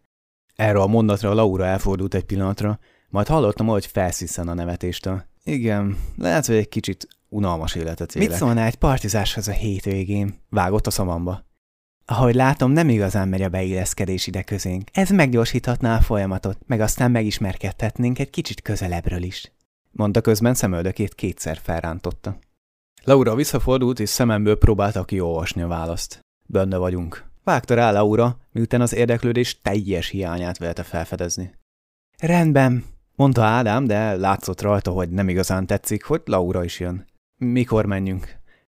Erről 0.55 0.83
a 0.83 0.87
mondatra 0.87 1.35
Laura 1.35 1.65
elfordult 1.65 2.15
egy 2.15 2.25
pillanatra, 2.25 2.79
majd 3.13 3.27
hallottam, 3.27 3.67
hogy 3.67 3.87
felsziszen 3.87 4.49
a 4.49 4.55
nevetéstől. 4.55 5.25
Igen, 5.45 5.99
lehet, 6.17 6.47
hogy 6.47 6.55
egy 6.55 6.69
kicsit 6.69 7.09
unalmas 7.29 7.75
életet 7.75 8.15
élek. 8.15 8.29
Mit 8.29 8.37
szólnál 8.37 8.67
egy 8.67 8.75
partizáshoz 8.75 9.49
a 9.49 9.53
hétvégén? 9.53 10.35
Vágott 10.49 10.87
a 10.87 10.91
szavamba. 10.91 11.45
Ahogy 12.05 12.35
látom, 12.35 12.71
nem 12.71 12.89
igazán 12.89 13.29
megy 13.29 13.43
a 13.43 13.49
beilleszkedés 13.49 14.27
ide 14.27 14.43
közénk. 14.43 14.89
Ez 14.93 15.11
meggyorsíthatná 15.11 15.97
a 15.97 16.01
folyamatot, 16.01 16.59
meg 16.67 16.81
aztán 16.81 17.11
megismerkedhetnénk 17.11 18.19
egy 18.19 18.31
kicsit 18.31 18.63
közelebbről 18.63 19.23
is. 19.23 19.53
Mondta 19.91 20.21
közben 20.21 20.55
szemöldökét 20.55 21.15
kétszer 21.15 21.59
felrántotta. 21.63 22.39
Laura 23.05 23.35
visszafordult, 23.35 24.01
és 24.01 24.09
szememből 24.09 24.59
próbálta 24.59 25.05
kiolvasni 25.05 25.63
a 25.63 25.67
választ. 25.67 26.21
Benne 26.47 26.77
vagyunk. 26.77 27.31
Vágta 27.45 27.75
rá 27.75 27.91
Laura, 27.91 28.39
miután 28.53 28.81
az 28.81 28.95
érdeklődés 28.95 29.61
teljes 29.61 30.09
hiányát 30.09 30.59
velte 30.59 30.83
felfedezni. 30.83 31.55
Rendben, 32.19 32.85
mondta 33.23 33.43
Ádám, 33.43 33.87
de 33.87 34.17
látszott 34.17 34.61
rajta, 34.61 34.91
hogy 34.91 35.11
nem 35.11 35.29
igazán 35.29 35.67
tetszik, 35.67 36.05
hogy 36.05 36.23
Laura 36.25 36.65
is 36.65 36.81
jön. 36.81 37.07
Mikor 37.37 37.87
menjünk? 37.87 38.37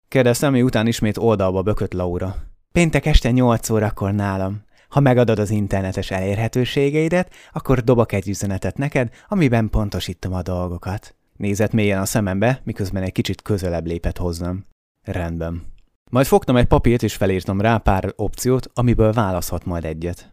Kérdeztem, 0.08 0.52
miután 0.52 0.86
ismét 0.86 1.16
oldalba 1.16 1.62
bökött 1.62 1.92
Laura. 1.92 2.36
Péntek 2.72 3.06
este 3.06 3.30
nyolc 3.30 3.70
órakor 3.70 4.12
nálam. 4.12 4.62
Ha 4.88 5.00
megadod 5.00 5.38
az 5.38 5.50
internetes 5.50 6.10
elérhetőségeidet, 6.10 7.32
akkor 7.52 7.80
dobok 7.80 8.12
egy 8.12 8.28
üzenetet 8.28 8.76
neked, 8.78 9.08
amiben 9.28 9.70
pontosítom 9.70 10.32
a 10.32 10.42
dolgokat. 10.42 11.14
Nézett 11.36 11.72
mélyen 11.72 12.00
a 12.00 12.04
szemembe, 12.04 12.60
miközben 12.64 13.02
egy 13.02 13.12
kicsit 13.12 13.42
közelebb 13.42 13.86
lépett 13.86 14.18
hozzám. 14.18 14.64
Rendben. 15.02 15.62
Majd 16.10 16.26
fogtam 16.26 16.56
egy 16.56 16.66
papírt 16.66 17.02
és 17.02 17.14
felírtam 17.14 17.60
rá 17.60 17.76
pár 17.76 18.12
opciót, 18.16 18.70
amiből 18.74 19.12
választhat 19.12 19.64
majd 19.64 19.84
egyet. 19.84 20.32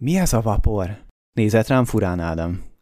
Mi 0.00 0.18
az 0.18 0.32
a 0.32 0.40
vapor? 0.40 0.98
Nézett 1.32 1.66
rám 1.66 1.84
furán 1.84 2.20
Ádám. 2.20 2.72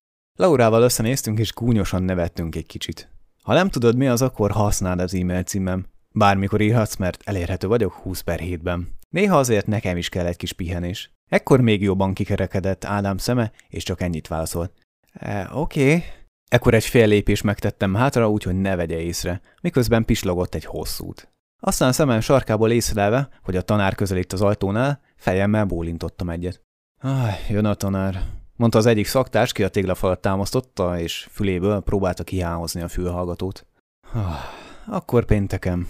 Laurával 0.42 0.82
összenéztünk 0.82 1.38
és 1.38 1.52
gúnyosan 1.52 2.02
nevettünk 2.02 2.56
egy 2.56 2.66
kicsit. 2.66 3.10
Ha 3.42 3.54
nem 3.54 3.68
tudod 3.68 3.96
mi 3.96 4.08
az, 4.08 4.22
akkor 4.22 4.50
használd 4.50 5.00
az 5.00 5.14
e-mail 5.14 5.42
címem. 5.42 5.86
Bármikor 6.10 6.60
írhatsz, 6.60 6.96
mert 6.96 7.22
elérhető 7.24 7.66
vagyok 7.66 7.92
20 7.92 8.20
per 8.20 8.38
hétben. 8.38 8.88
Néha 9.08 9.38
azért 9.38 9.66
nekem 9.66 9.96
is 9.96 10.08
kell 10.08 10.26
egy 10.26 10.36
kis 10.36 10.52
pihenés. 10.52 11.10
Ekkor 11.28 11.60
még 11.60 11.82
jobban 11.82 12.14
kikerekedett 12.14 12.84
Ádám 12.84 13.16
szeme, 13.16 13.52
és 13.68 13.82
csak 13.82 14.00
ennyit 14.00 14.28
válaszolt. 14.28 14.72
E, 15.12 15.50
Oké. 15.52 15.86
Okay. 15.86 16.04
Ekkor 16.48 16.74
egy 16.74 16.84
fél 16.84 17.06
lépés 17.06 17.42
megtettem 17.42 17.94
hátra, 17.94 18.30
úgyhogy 18.30 18.60
ne 18.60 18.76
vegye 18.76 19.00
észre, 19.00 19.40
miközben 19.60 20.04
pislogott 20.04 20.54
egy 20.54 20.64
hosszút. 20.64 21.32
Aztán 21.60 21.92
szemem 21.92 22.20
sarkából 22.20 22.70
észlelve, 22.70 23.28
hogy 23.42 23.56
a 23.56 23.62
tanár 23.62 23.94
közelít 23.94 24.32
az 24.32 24.42
ajtónál, 24.42 25.00
fejemmel 25.16 25.64
bólintottam 25.64 26.30
egyet. 26.30 26.62
Ah, 27.00 27.50
jön 27.50 27.64
a 27.64 27.74
tanár, 27.74 28.41
mondta 28.56 28.78
az 28.78 28.86
egyik 28.86 29.06
szaktárs, 29.06 29.52
ki 29.52 29.62
a 29.62 29.68
téglafalat 29.68 30.20
támasztotta, 30.20 30.98
és 30.98 31.28
füléből 31.30 31.80
próbálta 31.80 32.24
kihámozni 32.24 32.82
a 32.82 32.88
fülhallgatót. 32.88 33.66
Ah, 34.12 34.38
akkor 34.86 35.24
pénteken. 35.24 35.86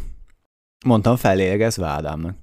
Mondtam 0.85 1.17
fellélegezve 1.17 1.87
Ádámnak. 1.87 2.37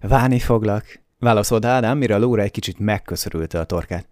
Várni 0.00 0.38
foglak, 0.38 1.00
válaszolt 1.18 1.64
Ádám, 1.64 1.98
mire 1.98 2.16
Laura 2.16 2.42
egy 2.42 2.50
kicsit 2.50 2.78
megköszörülte 2.78 3.60
a 3.60 3.64
torkát. 3.64 4.08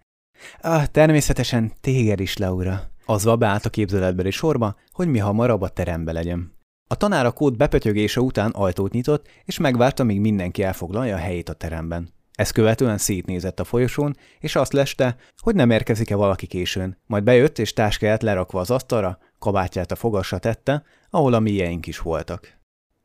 Ah, 0.61 0.85
természetesen 0.85 1.71
téged 1.81 2.19
is, 2.19 2.37
Laura. 2.37 2.89
Azva 3.05 3.35
beállt 3.35 3.65
a 3.65 3.69
képzeletbeli 3.69 4.31
sorba, 4.31 4.75
hogy 4.91 5.07
mi 5.07 5.17
hamarabb 5.17 5.61
a 5.61 5.69
terembe 5.69 6.11
legyen. 6.11 6.55
A 6.87 6.95
tanár 6.95 7.25
a 7.25 7.31
kód 7.31 7.57
bepötyögése 7.57 8.21
után 8.21 8.51
ajtót 8.51 8.91
nyitott, 8.91 9.27
és 9.45 9.57
megvárta, 9.57 10.03
míg 10.03 10.19
mindenki 10.19 10.63
elfoglalja 10.63 11.15
a 11.15 11.19
helyét 11.19 11.49
a 11.49 11.53
teremben. 11.53 12.09
Ezt 12.37 12.51
követően 12.51 12.97
szétnézett 12.97 13.59
a 13.59 13.63
folyosón, 13.63 14.17
és 14.39 14.55
azt 14.55 14.73
leste, 14.73 15.15
hogy 15.37 15.55
nem 15.55 15.69
érkezik-e 15.69 16.15
valaki 16.15 16.47
későn. 16.47 16.97
Majd 17.05 17.23
bejött, 17.23 17.59
és 17.59 17.73
táskáját 17.73 18.23
lerakva 18.23 18.59
az 18.59 18.71
asztalra, 18.71 19.19
kabátját 19.39 19.91
a 19.91 19.95
fogasra 19.95 20.37
tette, 20.37 20.83
ahol 21.09 21.33
a 21.33 21.39
mieink 21.39 21.87
is 21.87 21.99
voltak. 21.99 22.57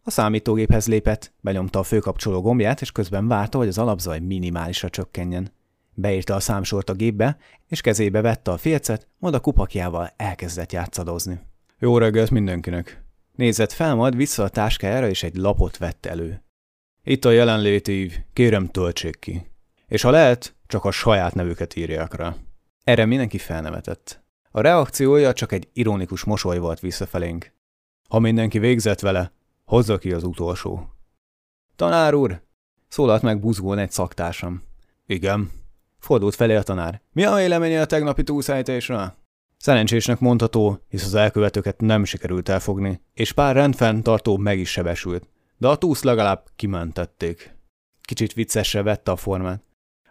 A 0.02 0.10
számítógéphez 0.10 0.86
lépett, 0.86 1.32
benyomta 1.40 1.78
a 1.78 1.82
főkapcsoló 1.82 2.40
gombját, 2.40 2.80
és 2.80 2.92
közben 2.92 3.28
várta, 3.28 3.58
hogy 3.58 3.68
az 3.68 3.78
alapzaj 3.78 4.18
minimálisra 4.18 4.88
csökkenjen. 4.88 5.52
Beírta 5.94 6.34
a 6.34 6.40
számsort 6.40 6.90
a 6.90 6.94
gépbe, 6.94 7.36
és 7.68 7.80
kezébe 7.80 8.20
vette 8.20 8.50
a 8.50 8.56
félcet, 8.56 9.06
majd 9.18 9.34
a 9.34 9.40
kupakjával 9.40 10.12
elkezdett 10.16 10.72
játszadozni. 10.72 11.40
Jó 11.78 11.98
reggelt 11.98 12.30
mindenkinek! 12.30 13.04
Nézett 13.34 13.72
fel, 13.72 13.94
majd 13.94 14.16
vissza 14.16 14.42
a 14.42 14.48
táskájára, 14.48 15.08
és 15.08 15.22
egy 15.22 15.36
lapot 15.36 15.76
vett 15.76 16.06
elő. 16.06 16.42
Itt 17.04 17.24
a 17.24 17.30
jelenlétív, 17.30 18.18
kérem 18.32 18.66
töltsék 18.66 19.18
ki. 19.18 19.46
És 19.86 20.02
ha 20.02 20.10
lehet, 20.10 20.54
csak 20.66 20.84
a 20.84 20.90
saját 20.90 21.34
nevüket 21.34 21.76
írják 21.76 22.14
rá. 22.14 22.36
Erre 22.84 23.04
mindenki 23.04 23.38
felnevetett. 23.38 24.22
A 24.50 24.60
reakciója 24.60 25.32
csak 25.32 25.52
egy 25.52 25.68
ironikus 25.72 26.24
mosoly 26.24 26.58
volt 26.58 26.80
visszafelénk. 26.80 27.52
Ha 28.08 28.18
mindenki 28.18 28.58
végzett 28.58 29.00
vele, 29.00 29.32
hozza 29.64 29.98
ki 29.98 30.12
az 30.12 30.24
utolsó. 30.24 30.88
Tanár 31.76 32.14
úr! 32.14 32.42
Szólalt 32.88 33.22
meg 33.22 33.40
buzgón 33.40 33.78
egy 33.78 33.90
szaktársam. 33.90 34.62
Igen. 35.06 35.50
Fordult 35.98 36.34
felé 36.34 36.54
a 36.54 36.62
tanár. 36.62 37.02
Mi 37.12 37.24
a 37.24 37.34
véleménye 37.34 37.80
a 37.80 37.86
tegnapi 37.86 38.22
túlszállításra? 38.22 39.16
Szerencsésnek 39.56 40.18
mondható, 40.18 40.84
hisz 40.88 41.04
az 41.04 41.14
elkövetőket 41.14 41.80
nem 41.80 42.04
sikerült 42.04 42.48
elfogni, 42.48 43.00
és 43.14 43.32
pár 43.32 43.54
rendfenntartó 43.54 44.36
meg 44.36 44.58
is 44.58 44.70
sebesült 44.70 45.31
de 45.62 45.68
a 45.68 45.76
túsz 45.76 46.02
legalább 46.02 46.44
kimentették. 46.56 47.56
Kicsit 48.00 48.32
viccesre 48.32 48.82
vette 48.82 49.10
a 49.10 49.16
formát. 49.16 49.62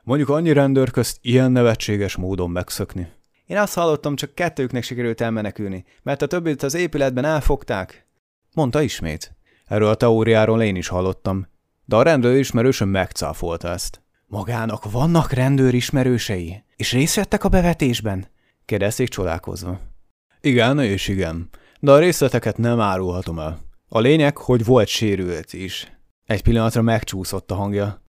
Mondjuk 0.04 0.30
annyi 0.30 0.54
rendőr 0.54 0.92
közt 0.92 1.18
ilyen 1.22 1.52
nevetséges 1.52 2.16
módon 2.16 2.50
megszökni. 2.50 3.12
Én 3.46 3.58
azt 3.58 3.74
hallottam, 3.74 4.16
csak 4.16 4.36
kettőknek 4.36 4.84
sikerült 4.84 5.22
elmenekülni, 5.22 5.86
mert 6.04 6.22
a 6.22 6.28
többit 6.28 6.64
az 6.64 6.74
épületben 6.74 7.26
elfogták. 7.26 8.08
Mondta 8.54 8.82
ismét. 8.82 9.36
Erről 9.66 9.88
a 9.88 9.96
teóriáról 9.96 10.62
én 10.62 10.76
is 10.76 10.88
hallottam, 10.88 11.48
de 11.86 11.96
a 11.96 12.04
rendőr 12.04 12.38
ismerősöm 12.38 12.90
megcáfolta 12.90 13.68
ezt. 13.68 14.02
Magának 14.26 14.92
vannak 14.92 15.32
rendőr 15.32 15.74
ismerősei, 15.74 16.64
és 16.76 16.92
részt 16.92 17.16
vettek 17.16 17.44
a 17.44 17.50
bevetésben? 17.50 18.28
kérdezték 18.66 19.08
csodálkozva. 19.08 19.80
Igen 20.42 20.80
és 20.80 21.08
igen, 21.08 21.50
de 21.80 21.92
a 21.92 22.00
részleteket 22.00 22.58
nem 22.58 22.80
árulhatom 22.80 23.40
el. 23.40 23.70
A 23.94 24.00
lényeg, 24.00 24.38
hogy 24.38 24.66
volt 24.66 24.88
sérült 24.88 25.54
is. 25.54 25.92
Egy 26.26 26.44
pillanatra 26.44 26.82
megcsúszott 26.82 27.52
a 27.52 27.56
hangja. 27.56 28.02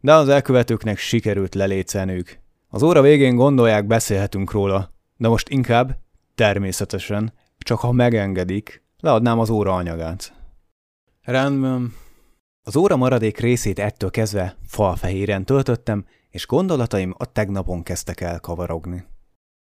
De 0.00 0.14
az 0.14 0.28
elkövetőknek 0.28 0.98
sikerült 0.98 1.54
lelécenők. 1.54 2.40
Az 2.68 2.82
óra 2.82 3.00
végén 3.00 3.36
gondolják, 3.36 3.86
beszélhetünk 3.86 4.50
róla, 4.50 4.92
de 5.16 5.28
most 5.28 5.48
inkább, 5.48 5.98
természetesen, 6.34 7.32
csak 7.58 7.78
ha 7.78 7.92
megengedik, 7.92 8.82
leadnám 9.00 9.38
az 9.38 9.50
óra 9.50 9.74
anyagát. 9.74 10.32
Rendben. 11.22 11.94
Az 12.62 12.76
óra 12.76 12.96
maradék 12.96 13.38
részét 13.38 13.78
ettől 13.78 14.10
kezdve 14.10 14.56
falfehéren 14.66 15.44
töltöttem, 15.44 16.06
és 16.30 16.46
gondolataim 16.46 17.14
a 17.18 17.32
tegnapon 17.32 17.82
kezdtek 17.82 18.20
el 18.20 18.40
kavarogni. 18.40 19.04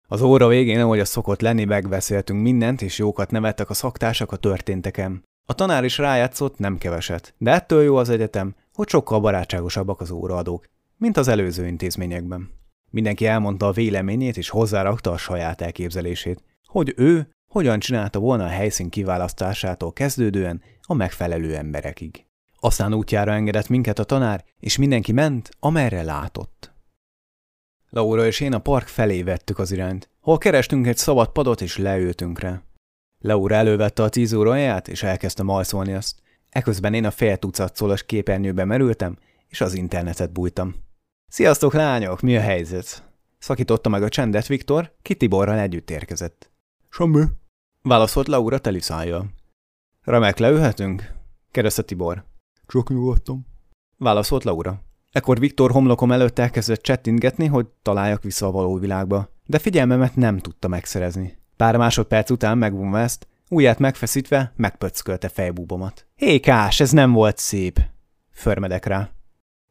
Az 0.07 0.21
óra 0.21 0.47
végén, 0.47 0.79
ahogy 0.79 0.99
a 0.99 1.05
szokott 1.05 1.41
lenni, 1.41 1.63
megbeszéltünk 1.63 2.41
mindent, 2.41 2.81
és 2.81 2.97
jókat 2.97 3.31
nevettek 3.31 3.69
a 3.69 3.73
szaktársak 3.73 4.31
a 4.31 4.35
történteken. 4.35 5.27
A 5.49 5.53
tanár 5.53 5.83
is 5.83 5.97
rájátszott, 5.97 6.57
nem 6.57 6.77
keveset, 6.77 7.33
de 7.37 7.51
ettől 7.51 7.83
jó 7.83 7.95
az 7.95 8.09
egyetem, 8.09 8.55
hogy 8.73 8.87
sokkal 8.87 9.19
barátságosabbak 9.19 10.01
az 10.01 10.11
óraadók, 10.11 10.69
mint 10.97 11.17
az 11.17 11.27
előző 11.27 11.67
intézményekben. 11.67 12.49
Mindenki 12.89 13.25
elmondta 13.25 13.67
a 13.67 13.71
véleményét 13.71 14.37
és 14.37 14.49
hozzárakta 14.49 15.11
a 15.11 15.17
saját 15.17 15.61
elképzelését, 15.61 16.43
hogy 16.65 16.93
ő 16.97 17.29
hogyan 17.47 17.79
csinálta 17.79 18.19
volna 18.19 18.43
a 18.43 18.47
helyszín 18.47 18.89
kiválasztásától 18.89 19.93
kezdődően 19.93 20.61
a 20.81 20.93
megfelelő 20.93 21.55
emberekig. 21.55 22.25
Aztán 22.59 22.93
útjára 22.93 23.31
engedett 23.31 23.67
minket 23.67 23.99
a 23.99 24.03
tanár, 24.03 24.43
és 24.59 24.77
mindenki 24.77 25.11
ment, 25.11 25.49
amerre 25.59 26.03
látott. 26.03 26.73
Laura 27.89 28.25
és 28.25 28.39
én 28.39 28.53
a 28.53 28.59
park 28.59 28.87
felé 28.87 29.23
vettük 29.23 29.59
az 29.59 29.71
irányt, 29.71 30.09
hol 30.21 30.37
kerestünk 30.37 30.87
egy 30.87 30.97
szabad 30.97 31.31
padot 31.31 31.61
és 31.61 31.77
leültünk 31.77 32.39
rá. 32.39 32.61
Laura 33.19 33.55
elővette 33.55 34.03
a 34.03 34.09
tíz 34.09 34.33
óráját, 34.33 34.87
és 34.87 35.03
elkezdte 35.03 35.43
malszolni 35.43 35.93
azt. 35.93 36.21
Eközben 36.49 36.93
én 36.93 37.05
a 37.05 37.11
fél 37.11 37.37
tucat 37.37 37.75
szolos 37.75 38.05
képernyőbe 38.05 38.65
merültem, 38.65 39.17
és 39.47 39.61
az 39.61 39.73
internetet 39.73 40.31
bújtam. 40.31 40.75
Sziasztok, 41.27 41.73
lányok, 41.73 42.21
mi 42.21 42.37
a 42.37 42.41
helyzet? 42.41 43.03
Szakította 43.37 43.89
meg 43.89 44.03
a 44.03 44.09
csendet 44.09 44.47
Viktor, 44.47 44.95
ki 45.01 45.15
Tiborral 45.15 45.59
együtt 45.59 45.89
érkezett. 45.89 46.51
Semmi. 46.89 47.23
Válaszolt 47.81 48.27
Laura 48.27 48.59
teliszájjal. 48.59 49.29
Remek, 50.01 50.37
leülhetünk? 50.37 51.13
kérdezte 51.51 51.81
Tibor. 51.81 52.25
Csak 52.67 52.89
nyugodtam. 52.89 53.45
Válaszolt 53.97 54.43
Laura. 54.43 54.83
Ekkor 55.11 55.39
Viktor 55.39 55.71
homlokom 55.71 56.11
előtt 56.11 56.39
elkezdett 56.39 56.81
csettintgetni, 56.81 57.45
hogy 57.45 57.67
találjak 57.81 58.23
vissza 58.23 58.47
a 58.47 58.51
való 58.51 58.77
világba, 58.77 59.29
de 59.45 59.59
figyelmemet 59.59 60.15
nem 60.15 60.37
tudta 60.37 60.67
megszerezni. 60.67 61.38
Pár 61.59 61.77
másodperc 61.77 62.29
után 62.29 62.57
megvonva 62.57 62.99
ezt, 62.99 63.27
ujját 63.49 63.79
megfeszítve 63.79 64.53
megpöckölte 64.55 65.29
fejbúbomat. 65.29 66.07
Hé, 66.15 66.39
Kás, 66.39 66.79
ez 66.79 66.91
nem 66.91 67.11
volt 67.11 67.37
szép! 67.37 67.79
Förmedek 68.31 68.85
rá. 68.85 69.09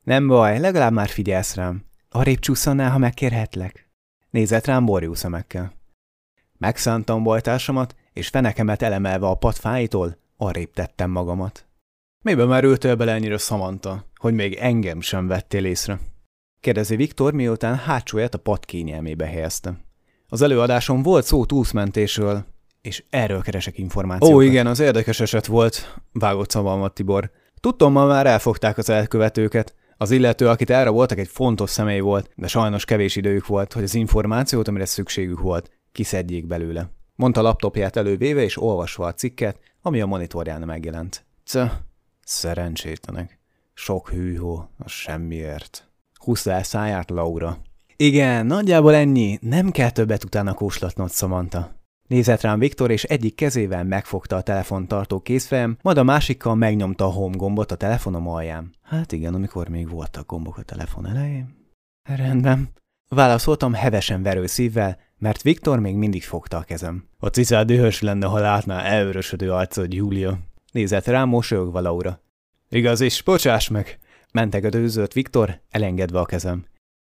Nem 0.04 0.26
baj, 0.26 0.58
legalább 0.58 0.92
már 0.92 1.08
figyelsz 1.08 1.54
rám. 1.54 1.84
Arrébb 2.10 2.38
csúszannál, 2.38 2.90
ha 2.90 2.98
megkérhetlek? 2.98 3.90
Nézett 4.30 4.66
rám 4.66 4.84
borjú 4.84 5.14
szemekkel. 5.14 5.72
Megszántam 6.58 7.22
bajtársamat, 7.22 7.94
és 8.12 8.28
fenekemet 8.28 8.82
elemelve 8.82 9.26
a 9.26 9.34
pad 9.34 9.54
fájtól, 9.54 10.18
arrébb 10.36 10.72
tettem 10.72 11.10
magamat. 11.10 11.66
Miben 12.24 12.48
merültél 12.48 12.94
bele 12.94 13.12
ennyire 13.12 13.38
szamanta, 13.38 14.04
hogy 14.14 14.34
még 14.34 14.54
engem 14.54 15.00
sem 15.00 15.26
vettél 15.26 15.64
észre? 15.64 15.98
Kérdezi 16.60 16.96
Viktor, 16.96 17.32
miután 17.32 17.76
hátsóját 17.76 18.34
a 18.34 18.38
pad 18.38 18.64
kényelmébe 18.64 19.26
helyezte. 19.26 19.86
Az 20.30 20.42
előadáson 20.42 21.02
volt 21.02 21.24
szó 21.24 21.44
túlszmentésről, 21.44 22.44
és 22.80 23.04
erről 23.10 23.42
keresek 23.42 23.78
információt. 23.78 24.34
Ó, 24.34 24.40
igen, 24.40 24.66
az 24.66 24.80
érdekes 24.80 25.20
eset 25.20 25.46
volt, 25.46 26.00
vágott 26.12 26.50
szavalmat 26.50 26.94
Tibor. 26.94 27.30
Tudtom, 27.60 27.92
ma 27.92 28.06
már 28.06 28.26
elfogták 28.26 28.78
az 28.78 28.88
elkövetőket. 28.88 29.74
Az 29.96 30.10
illető, 30.10 30.48
akit 30.48 30.70
erre 30.70 30.88
voltak, 30.88 31.18
egy 31.18 31.28
fontos 31.28 31.70
személy 31.70 32.00
volt, 32.00 32.30
de 32.34 32.46
sajnos 32.46 32.84
kevés 32.84 33.16
időjük 33.16 33.46
volt, 33.46 33.72
hogy 33.72 33.82
az 33.82 33.94
információt, 33.94 34.68
amire 34.68 34.84
szükségük 34.84 35.40
volt, 35.40 35.70
kiszedjék 35.92 36.46
belőle. 36.46 36.90
Mondta 37.14 37.42
laptopját 37.42 37.96
elővéve 37.96 38.42
és 38.42 38.62
olvasva 38.62 39.06
a 39.06 39.14
cikket, 39.14 39.58
ami 39.82 40.00
a 40.00 40.06
monitorján 40.06 40.62
megjelent. 40.62 41.24
Cs, 41.44 41.58
szerencsétlenek. 42.24 43.38
Sok 43.74 44.08
hűhó, 44.08 44.70
a 44.78 44.88
semmiért. 44.88 45.88
Húzta 46.14 46.50
el 46.50 46.62
száját 46.62 47.10
Laura. 47.10 47.58
Igen, 48.00 48.46
nagyjából 48.46 48.94
ennyi, 48.94 49.38
nem 49.40 49.70
kell 49.70 49.90
többet 49.90 50.24
utána 50.24 50.54
kóslatnod, 50.54 51.12
Samantha. 51.12 51.70
Nézett 52.06 52.40
rám 52.40 52.58
Viktor, 52.58 52.90
és 52.90 53.04
egyik 53.04 53.34
kezével 53.34 53.84
megfogta 53.84 54.36
a 54.36 54.42
telefon 54.42 54.86
tartó 54.86 55.20
kézfejem, 55.20 55.78
majd 55.82 55.98
a 55.98 56.02
másikkal 56.02 56.54
megnyomta 56.54 57.04
a 57.04 57.10
home 57.10 57.36
gombot 57.36 57.72
a 57.72 57.76
telefonom 57.76 58.28
alján. 58.28 58.74
Hát 58.82 59.12
igen, 59.12 59.34
amikor 59.34 59.68
még 59.68 59.90
voltak 59.90 60.26
gombok 60.26 60.58
a 60.58 60.62
telefon 60.62 61.06
elején. 61.06 61.56
Rendben. 62.02 62.68
Válaszoltam 63.08 63.72
hevesen 63.72 64.22
verő 64.22 64.46
szívvel, 64.46 64.98
mert 65.16 65.42
Viktor 65.42 65.78
még 65.78 65.94
mindig 65.94 66.22
fogta 66.22 66.56
a 66.56 66.62
kezem. 66.62 67.08
A 67.18 67.26
ciszád 67.26 67.66
dühös 67.66 68.00
lenne, 68.00 68.26
ha 68.26 68.38
látná 68.38 68.80
elvörösödő 68.80 69.52
arcod, 69.52 69.92
Júlia. 69.92 70.38
Nézett 70.72 71.06
rám 71.06 71.28
mosolyogva 71.28 71.80
Laura. 71.80 72.22
Igaz 72.68 73.00
is, 73.00 73.22
bocsáss 73.22 73.68
meg! 73.68 73.98
Mentegetőzött 74.32 75.12
Viktor, 75.12 75.60
elengedve 75.70 76.18
a 76.18 76.24
kezem. 76.24 76.64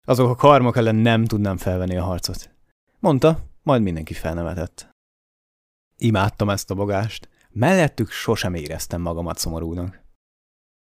Azok 0.08 0.30
a 0.30 0.34
karmok 0.34 0.76
ellen 0.76 0.94
nem 0.94 1.24
tudnám 1.24 1.56
felvenni 1.56 1.96
a 1.96 2.02
harcot. 2.02 2.50
Mondta, 2.98 3.40
majd 3.62 3.82
mindenki 3.82 4.14
felnevetett. 4.14 4.88
Imádtam 5.96 6.50
ezt 6.50 6.70
a 6.70 6.74
bogást, 6.74 7.28
mellettük 7.50 8.10
sosem 8.10 8.54
éreztem 8.54 9.00
magamat 9.00 9.38
szomorúnak. 9.38 10.00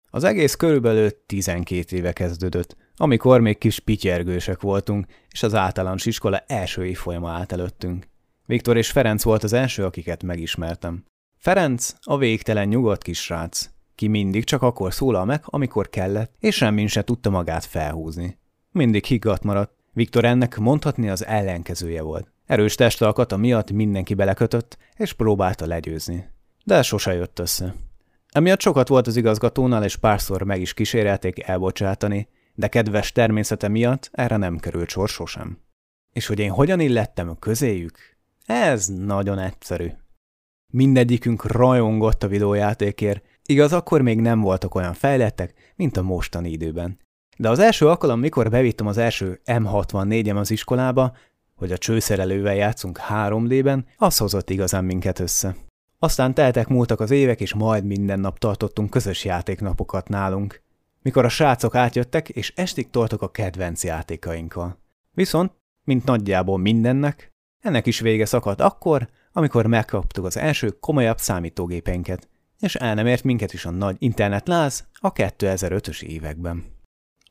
Az 0.10 0.24
egész 0.24 0.56
körülbelül 0.56 1.26
12 1.26 1.96
éve 1.96 2.14
kezdődött, 2.14 2.76
amikor 2.96 3.42
még 3.42 3.58
kis 3.58 3.80
pityergősek 3.80 4.62
voltunk, 4.62 5.06
és 5.30 5.44
az 5.44 5.54
általános 5.54 6.06
iskola 6.06 6.38
első 6.48 6.86
évfolyama 6.86 7.30
állt 7.30 7.52
előttünk. 7.52 8.08
Viktor 8.46 8.78
és 8.78 8.92
Ferenc 8.92 9.24
volt 9.24 9.44
az 9.44 9.54
első, 9.54 9.86
akiket 9.86 10.24
megismertem. 10.24 11.06
Ferenc 11.38 11.94
a 12.02 12.18
végtelen 12.18 12.68
nyugodt 12.68 13.04
kis 13.04 13.22
srác, 13.22 13.70
ki 13.96 14.08
mindig 14.08 14.44
csak 14.44 14.62
akkor 14.62 14.94
szólal 14.94 15.26
meg, 15.26 15.44
amikor 15.46 15.90
kellett, 15.90 16.36
és 16.40 16.56
semmin 16.56 16.88
se 16.88 17.04
tudta 17.04 17.30
magát 17.30 17.66
felhúzni. 17.66 18.40
Mindig 18.72 19.06
higgadt 19.06 19.44
maradt. 19.44 19.74
Viktor 19.94 20.26
ennek 20.26 20.58
mondhatni 20.58 21.10
az 21.10 21.26
ellenkezője 21.26 22.02
volt. 22.02 22.32
Erős 22.46 22.76
testalkata 22.76 23.38
miatt 23.38 23.72
mindenki 23.72 24.14
belekötött, 24.14 24.78
és 24.96 25.14
próbálta 25.14 25.66
legyőzni. 25.66 26.30
De 26.64 26.82
sose 26.82 27.14
jött 27.14 27.40
össze. 27.40 27.76
Emiatt 28.30 28.60
sokat 28.62 28.88
volt 28.88 29.08
az 29.08 29.16
igazgatónál, 29.16 29.84
és 29.84 29.96
párszor 29.96 30.44
meg 30.44 30.62
is 30.62 30.74
kísérelték 30.74 31.48
elbocsátani, 31.48 32.28
de 32.56 32.68
kedves 32.68 33.12
természete 33.12 33.68
miatt 33.68 34.10
erre 34.12 34.38
nem 34.38 34.58
került 34.58 34.90
sor 34.90 35.10
sosem. 35.10 35.60
És 36.14 36.28
hogy 36.28 36.40
én 36.40 36.52
hogyan 36.52 36.80
illettem 36.80 37.40
közéjük? 37.40 37.98
Ez 38.46 38.88
nagyon 38.88 39.40
egyszerű. 39.40 39.88
Mindegyikünk 40.68 41.46
rajongott 41.46 42.24
a 42.24 42.28
videójátékért, 42.28 43.24
igaz, 43.46 43.74
akkor 43.74 44.02
még 44.02 44.20
nem 44.20 44.42
voltak 44.42 44.76
olyan 44.76 44.94
fejlettek, 44.94 45.54
mint 45.76 45.98
a 45.98 46.02
mostani 46.02 46.50
időben. 46.50 47.00
De 47.42 47.50
az 47.50 47.60
első 47.60 47.88
alkalom, 47.88 48.20
mikor 48.20 48.50
bevittem 48.50 48.88
az 48.88 48.98
első 48.98 49.42
M64-em 49.46 50.36
az 50.36 50.52
iskolába, 50.52 51.16
hogy 51.56 51.72
a 51.72 51.78
csőszerelővel 51.78 52.56
játszunk 52.56 53.00
3D-ben, 53.10 53.86
az 53.98 54.18
hozott 54.18 54.50
igazán 54.50 54.86
minket 54.86 55.20
össze. 55.20 55.56
Aztán 56.00 56.34
teltek 56.34 56.68
múltak 56.68 57.00
az 57.00 57.12
évek, 57.12 57.42
és 57.42 57.54
majd 57.54 57.86
minden 57.86 58.20
nap 58.20 58.40
tartottunk 58.40 58.90
közös 58.90 59.26
játéknapokat 59.26 60.08
nálunk. 60.08 60.62
Mikor 61.02 61.26
a 61.26 61.30
srácok 61.30 61.76
átjöttek, 61.76 62.30
és 62.30 62.54
estig 62.56 62.90
toltak 62.90 63.22
a 63.22 63.32
kedvenc 63.32 63.84
játékainkkal. 63.84 64.78
Viszont, 65.12 65.52
mint 65.84 66.06
nagyjából 66.06 66.58
mindennek, 66.58 67.34
ennek 67.60 67.86
is 67.86 68.00
vége 68.00 68.26
szakadt 68.26 68.62
akkor, 68.62 69.10
amikor 69.32 69.66
megkaptuk 69.66 70.26
az 70.26 70.38
első 70.38 70.70
komolyabb 70.70 71.18
számítógépeinket, 71.18 72.30
és 72.60 72.76
el 72.76 72.94
nem 72.94 73.08
ért 73.08 73.24
minket 73.24 73.54
is 73.54 73.66
a 73.66 73.72
nagy 73.72 73.96
internetláz 74.00 74.88
a 74.94 75.12
2005-ös 75.12 76.02
években. 76.02 76.80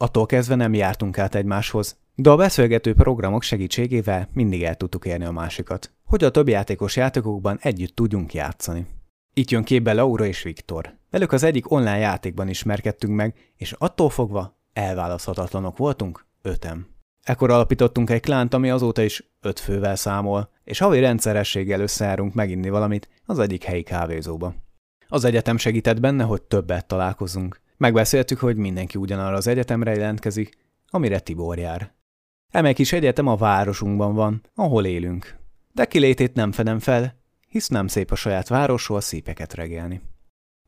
Attól 0.03 0.27
kezdve 0.27 0.55
nem 0.55 0.75
jártunk 0.75 1.19
át 1.19 1.35
egymáshoz, 1.35 1.97
de 2.15 2.31
a 2.31 2.37
beszélgető 2.37 2.95
programok 2.95 3.43
segítségével 3.43 4.29
mindig 4.33 4.63
el 4.63 4.75
tudtuk 4.75 5.05
érni 5.05 5.25
a 5.25 5.31
másikat, 5.31 5.93
hogy 6.05 6.25
a 6.25 6.31
több 6.31 6.49
játékos 6.49 6.97
játékokban 6.97 7.59
együtt 7.61 7.95
tudjunk 7.95 8.35
játszani. 8.35 8.87
Itt 9.35 9.51
jön 9.51 9.65
képbe 9.65 9.93
Laura 9.93 10.27
és 10.27 10.43
Viktor. 10.43 10.97
Velük 11.11 11.33
az 11.33 11.43
egyik 11.43 11.71
online 11.71 11.99
játékban 11.99 12.49
ismerkedtünk 12.49 13.15
meg, 13.15 13.35
és 13.57 13.73
attól 13.73 14.11
fogva 14.11 14.59
elválaszthatatlanok 14.73 15.77
voltunk 15.77 16.27
ötem. 16.43 16.87
Ekkor 17.23 17.51
alapítottunk 17.51 18.11
egy 18.11 18.23
klánt, 18.23 18.55
ami 18.55 18.71
azóta 18.71 19.03
is 19.03 19.31
öt 19.41 19.59
fővel 19.59 19.97
számol, 19.97 20.51
és 20.65 20.79
havi 20.79 21.01
rendszerességgel 21.01 21.81
összeárunk 21.81 22.35
meginni 22.35 22.69
valamit 22.69 23.09
az 23.25 23.39
egyik 23.39 23.65
helyi 23.65 23.83
kávézóba. 23.83 24.55
Az 25.09 25.25
egyetem 25.25 25.57
segített 25.57 26.01
benne, 26.01 26.25
hogy 26.25 26.43
többet 26.43 26.87
találkozunk. 26.87 27.61
Megbeszéltük, 27.81 28.39
hogy 28.39 28.57
mindenki 28.57 28.99
ugyanarra 28.99 29.37
az 29.37 29.47
egyetemre 29.47 29.95
jelentkezik, 29.95 30.57
amire 30.89 31.19
Tibor 31.19 31.59
jár. 31.59 31.93
Eme 32.51 32.73
kis 32.73 32.93
egyetem 32.93 33.27
a 33.27 33.37
városunkban 33.37 34.15
van, 34.15 34.43
ahol 34.55 34.87
élünk. 34.87 35.37
De 35.73 35.85
kilétét 35.85 36.35
nem 36.35 36.53
fedem 36.53 36.79
fel, 36.79 37.17
hisz 37.49 37.69
nem 37.69 37.87
szép 37.87 38.11
a 38.11 38.15
saját 38.15 38.49
városról 38.49 39.01
szépeket 39.01 39.55
regélni. 39.55 40.01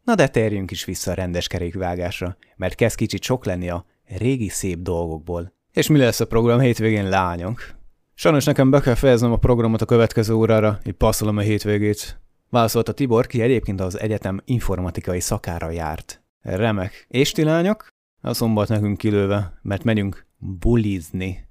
Na 0.05 0.15
de 0.15 0.29
térjünk 0.29 0.71
is 0.71 0.85
vissza 0.85 1.11
a 1.11 1.15
rendes 1.15 1.47
kerékvágásra, 1.47 2.37
mert 2.57 2.75
kezd 2.75 2.97
kicsit 2.97 3.23
sok 3.23 3.45
lenni 3.45 3.69
a 3.69 3.85
régi 4.05 4.49
szép 4.49 4.79
dolgokból. 4.79 5.53
És 5.73 5.89
mi 5.89 5.99
lesz 5.99 6.21
a 6.21 6.27
program 6.27 6.61
hétvégén, 6.61 7.09
lányok? 7.09 7.75
Sajnos 8.15 8.45
nekem 8.45 8.71
be 8.71 8.81
kell 8.81 8.95
fejeznem 8.95 9.33
a 9.33 9.37
programot 9.37 9.83
a 9.83 9.87
következő 9.87 10.35
órára, 10.35 10.79
így 10.85 10.93
passzolom 10.93 11.37
a 11.37 11.41
hétvégét. 11.41 12.21
Válaszolta 12.51 12.93
Tibor, 12.93 13.27
ki 13.27 13.41
egyébként 13.41 13.81
az 13.81 14.01
egyetem 14.01 14.41
informatikai 14.45 15.21
szakára 15.21 15.71
járt. 15.71 16.22
Remek. 16.43 17.07
És 17.09 17.33
ti 17.33 17.43
lányok? 17.43 17.87
A 18.21 18.35
szombat 18.35 18.69
nekünk 18.69 18.99
kilőve, 18.99 19.59
mert 19.63 19.85
megyünk 19.85 20.27
bulizni. 20.39 21.49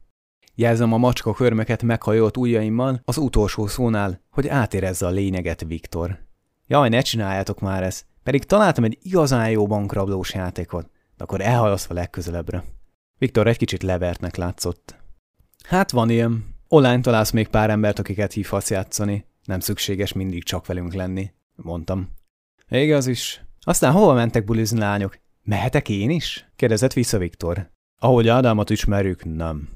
Jelzem 0.56 0.94
a 0.94 0.98
macska 0.98 1.34
körmeket 1.34 1.84
meghajolt 1.84 2.38
ujjaimmal 2.38 3.02
az 3.04 3.18
utolsó 3.18 3.68
szónál, 3.68 4.22
hogy 4.30 4.48
átérezze 4.48 5.06
a 5.06 5.10
lényeget 5.10 5.64
Viktor. 5.68 6.20
Jaj, 6.68 6.90
ne 6.90 7.02
csináljátok 7.02 7.60
már 7.60 7.84
ezt, 7.84 8.06
pedig 8.24 8.44
találtam 8.44 8.84
egy 8.84 8.98
igazán 9.02 9.50
jó 9.50 9.68
bankrablós 9.68 10.34
játékot, 10.34 10.90
de 11.18 11.24
akkor 11.24 11.42
elhalasztva 11.42 11.94
legközelebbre. 11.94 12.64
Viktor 13.18 13.48
egy 13.48 13.58
kicsit 13.58 13.84
levertnek 13.84 14.36
látszott. 14.36 14.96
Hát 15.64 15.92
van 15.92 16.10
ilyen. 16.10 16.56
Online 16.68 17.02
találsz 17.02 17.32
még 17.32 17.48
pár 17.48 17.70
embert, 17.70 18.00
akiket 18.00 18.34
hívhatsz 18.34 18.70
játszani. 18.70 19.26
Nem 19.44 19.60
szükséges 19.60 20.14
mindig 20.14 20.44
csak 20.44 20.66
velünk 20.66 20.94
lenni, 20.94 21.32
mondtam. 21.56 22.10
Igaz 22.70 23.08
is. 23.08 23.42
Aztán 23.64 23.92
hova 23.92 24.14
mentek 24.14 24.46
bulizni 24.46 24.80
lányok? 24.80 25.20
Mehetek 25.44 25.90
én 25.90 26.10
is? 26.10 26.52
kérdezett 26.56 26.94
vissza 26.94 27.18
Viktor. 27.18 27.70
Ahogy 28.00 28.28
Ádámot 28.28 28.70
ismerjük, 28.70 29.36
nem. 29.36 29.70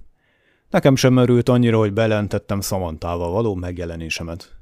Nekem 0.69 0.95
sem 0.95 1.13
merült 1.13 1.49
annyira, 1.49 1.77
hogy 1.77 1.93
belentettem 1.93 2.61
Szamantával 2.61 3.31
való 3.31 3.55
megjelenésemet. 3.55 4.55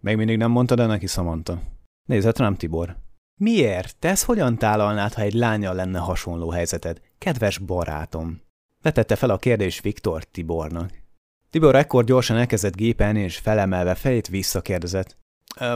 Még 0.00 0.16
mindig 0.16 0.36
nem 0.36 0.50
mondtad 0.50 0.80
-e 0.80 0.86
neki 0.86 1.06
Szamanta? 1.06 1.60
Nézett 2.08 2.38
rám 2.38 2.56
Tibor. 2.56 2.96
Miért? 3.40 3.96
Te 3.98 4.08
ezt 4.08 4.24
hogyan 4.24 4.58
tálalnád, 4.58 5.12
ha 5.12 5.22
egy 5.22 5.32
lányjal 5.32 5.74
lenne 5.74 5.98
hasonló 5.98 6.50
helyzeted? 6.50 7.00
Kedves 7.18 7.58
barátom. 7.58 8.40
Vetette 8.82 9.16
fel 9.16 9.30
a 9.30 9.38
kérdés 9.38 9.80
Viktor 9.80 10.24
Tibornak. 10.24 11.02
Tibor 11.50 11.74
ekkor 11.74 12.04
gyorsan 12.04 12.36
elkezdett 12.36 12.76
gépelni, 12.76 13.20
és 13.20 13.38
felemelve 13.38 13.94
fejét 13.94 14.28
visszakérdezett. 14.28 15.18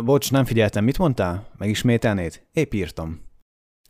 Bocs, 0.04 0.30
nem 0.30 0.44
figyeltem, 0.44 0.84
mit 0.84 0.98
mondtál? 0.98 1.46
Megismételnéd? 1.56 2.42
Épp 2.52 2.72
írtam. 2.72 3.20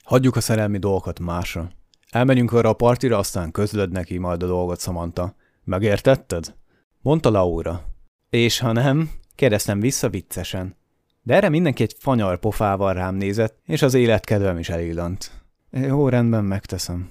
Hagyjuk 0.05 0.37
a 0.37 0.41
szerelmi 0.41 0.79
dolgokat 0.79 1.21
másra. 1.21 1.71
Elmegyünk 2.11 2.53
arra 2.53 2.69
a 2.69 2.73
partira, 2.73 3.19
aztán 3.19 3.51
közlöd 3.51 3.91
neki 3.91 4.19
majd 4.19 4.43
a 4.43 4.47
dolgot, 4.47 4.81
Samantha. 4.81 5.35
Megértetted? 5.65 6.55
Mondta 7.01 7.31
Laura. 7.31 7.85
És 8.31 8.59
ha 8.59 8.73
nem? 8.73 9.11
Kérdeztem 9.35 9.81
vissza 9.81 10.09
viccesen. 10.09 10.77
De 11.23 11.35
erre 11.35 11.49
mindenki 11.49 11.83
egy 11.83 11.97
fanyar 11.99 12.39
pofával 12.39 12.93
rám 12.93 13.15
nézett, 13.15 13.59
és 13.67 13.83
az 13.83 13.95
életkedvem 13.95 14.59
is 14.59 14.69
elillant. 14.69 15.31
Jó, 15.71 16.09
rendben, 16.09 16.45
megteszem. 16.45 17.11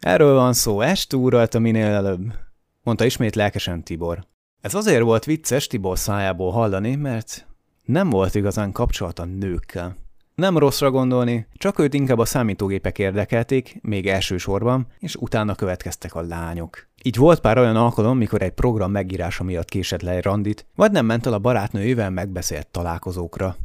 Erről 0.00 0.34
van 0.34 0.52
szó, 0.52 0.80
est 0.80 1.12
a 1.54 1.58
minél 1.58 1.86
előbb, 1.86 2.34
mondta 2.82 3.04
ismét 3.04 3.34
lelkesen 3.34 3.84
Tibor. 3.84 4.26
Ez 4.60 4.74
azért 4.74 5.02
volt 5.02 5.24
vicces 5.24 5.66
Tibor 5.66 5.98
szájából 5.98 6.50
hallani, 6.50 6.94
mert 6.94 7.47
nem 7.88 8.10
volt 8.10 8.34
igazán 8.34 8.72
kapcsolata 8.72 9.24
nőkkel. 9.24 9.96
Nem 10.34 10.58
rosszra 10.58 10.90
gondolni, 10.90 11.46
csak 11.54 11.78
őt 11.78 11.94
inkább 11.94 12.18
a 12.18 12.24
számítógépek 12.24 12.98
érdekelték, 12.98 13.78
még 13.82 14.06
elsősorban, 14.06 14.86
és 14.98 15.16
utána 15.16 15.54
következtek 15.54 16.14
a 16.14 16.22
lányok. 16.22 16.88
Így 17.02 17.16
volt 17.16 17.40
pár 17.40 17.58
olyan 17.58 17.76
alkalom, 17.76 18.18
mikor 18.18 18.42
egy 18.42 18.52
program 18.52 18.90
megírása 18.90 19.44
miatt 19.44 19.68
késett 19.68 20.02
le 20.02 20.10
egy 20.10 20.22
randit, 20.22 20.66
vagy 20.74 20.90
nem 20.90 21.06
ment 21.06 21.26
el 21.26 21.32
a 21.32 21.38
barátnőjével 21.38 22.10
megbeszélt 22.10 22.66
találkozókra. 22.66 23.56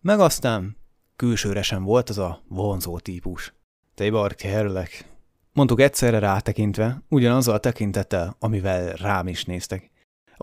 Meg 0.00 0.20
aztán 0.20 0.76
külsőre 1.16 1.62
sem 1.62 1.82
volt 1.82 2.08
az 2.08 2.18
a 2.18 2.42
vonzó 2.48 2.98
típus. 2.98 3.54
Tibor, 3.94 4.34
kérlek. 4.34 5.04
Mondtuk 5.52 5.80
egyszerre 5.80 6.18
rátekintve, 6.18 7.02
ugyanazzal 7.08 7.54
a 7.54 7.58
tekintettel, 7.58 8.36
amivel 8.38 8.92
rám 8.92 9.28
is 9.28 9.44
néztek. 9.44 9.91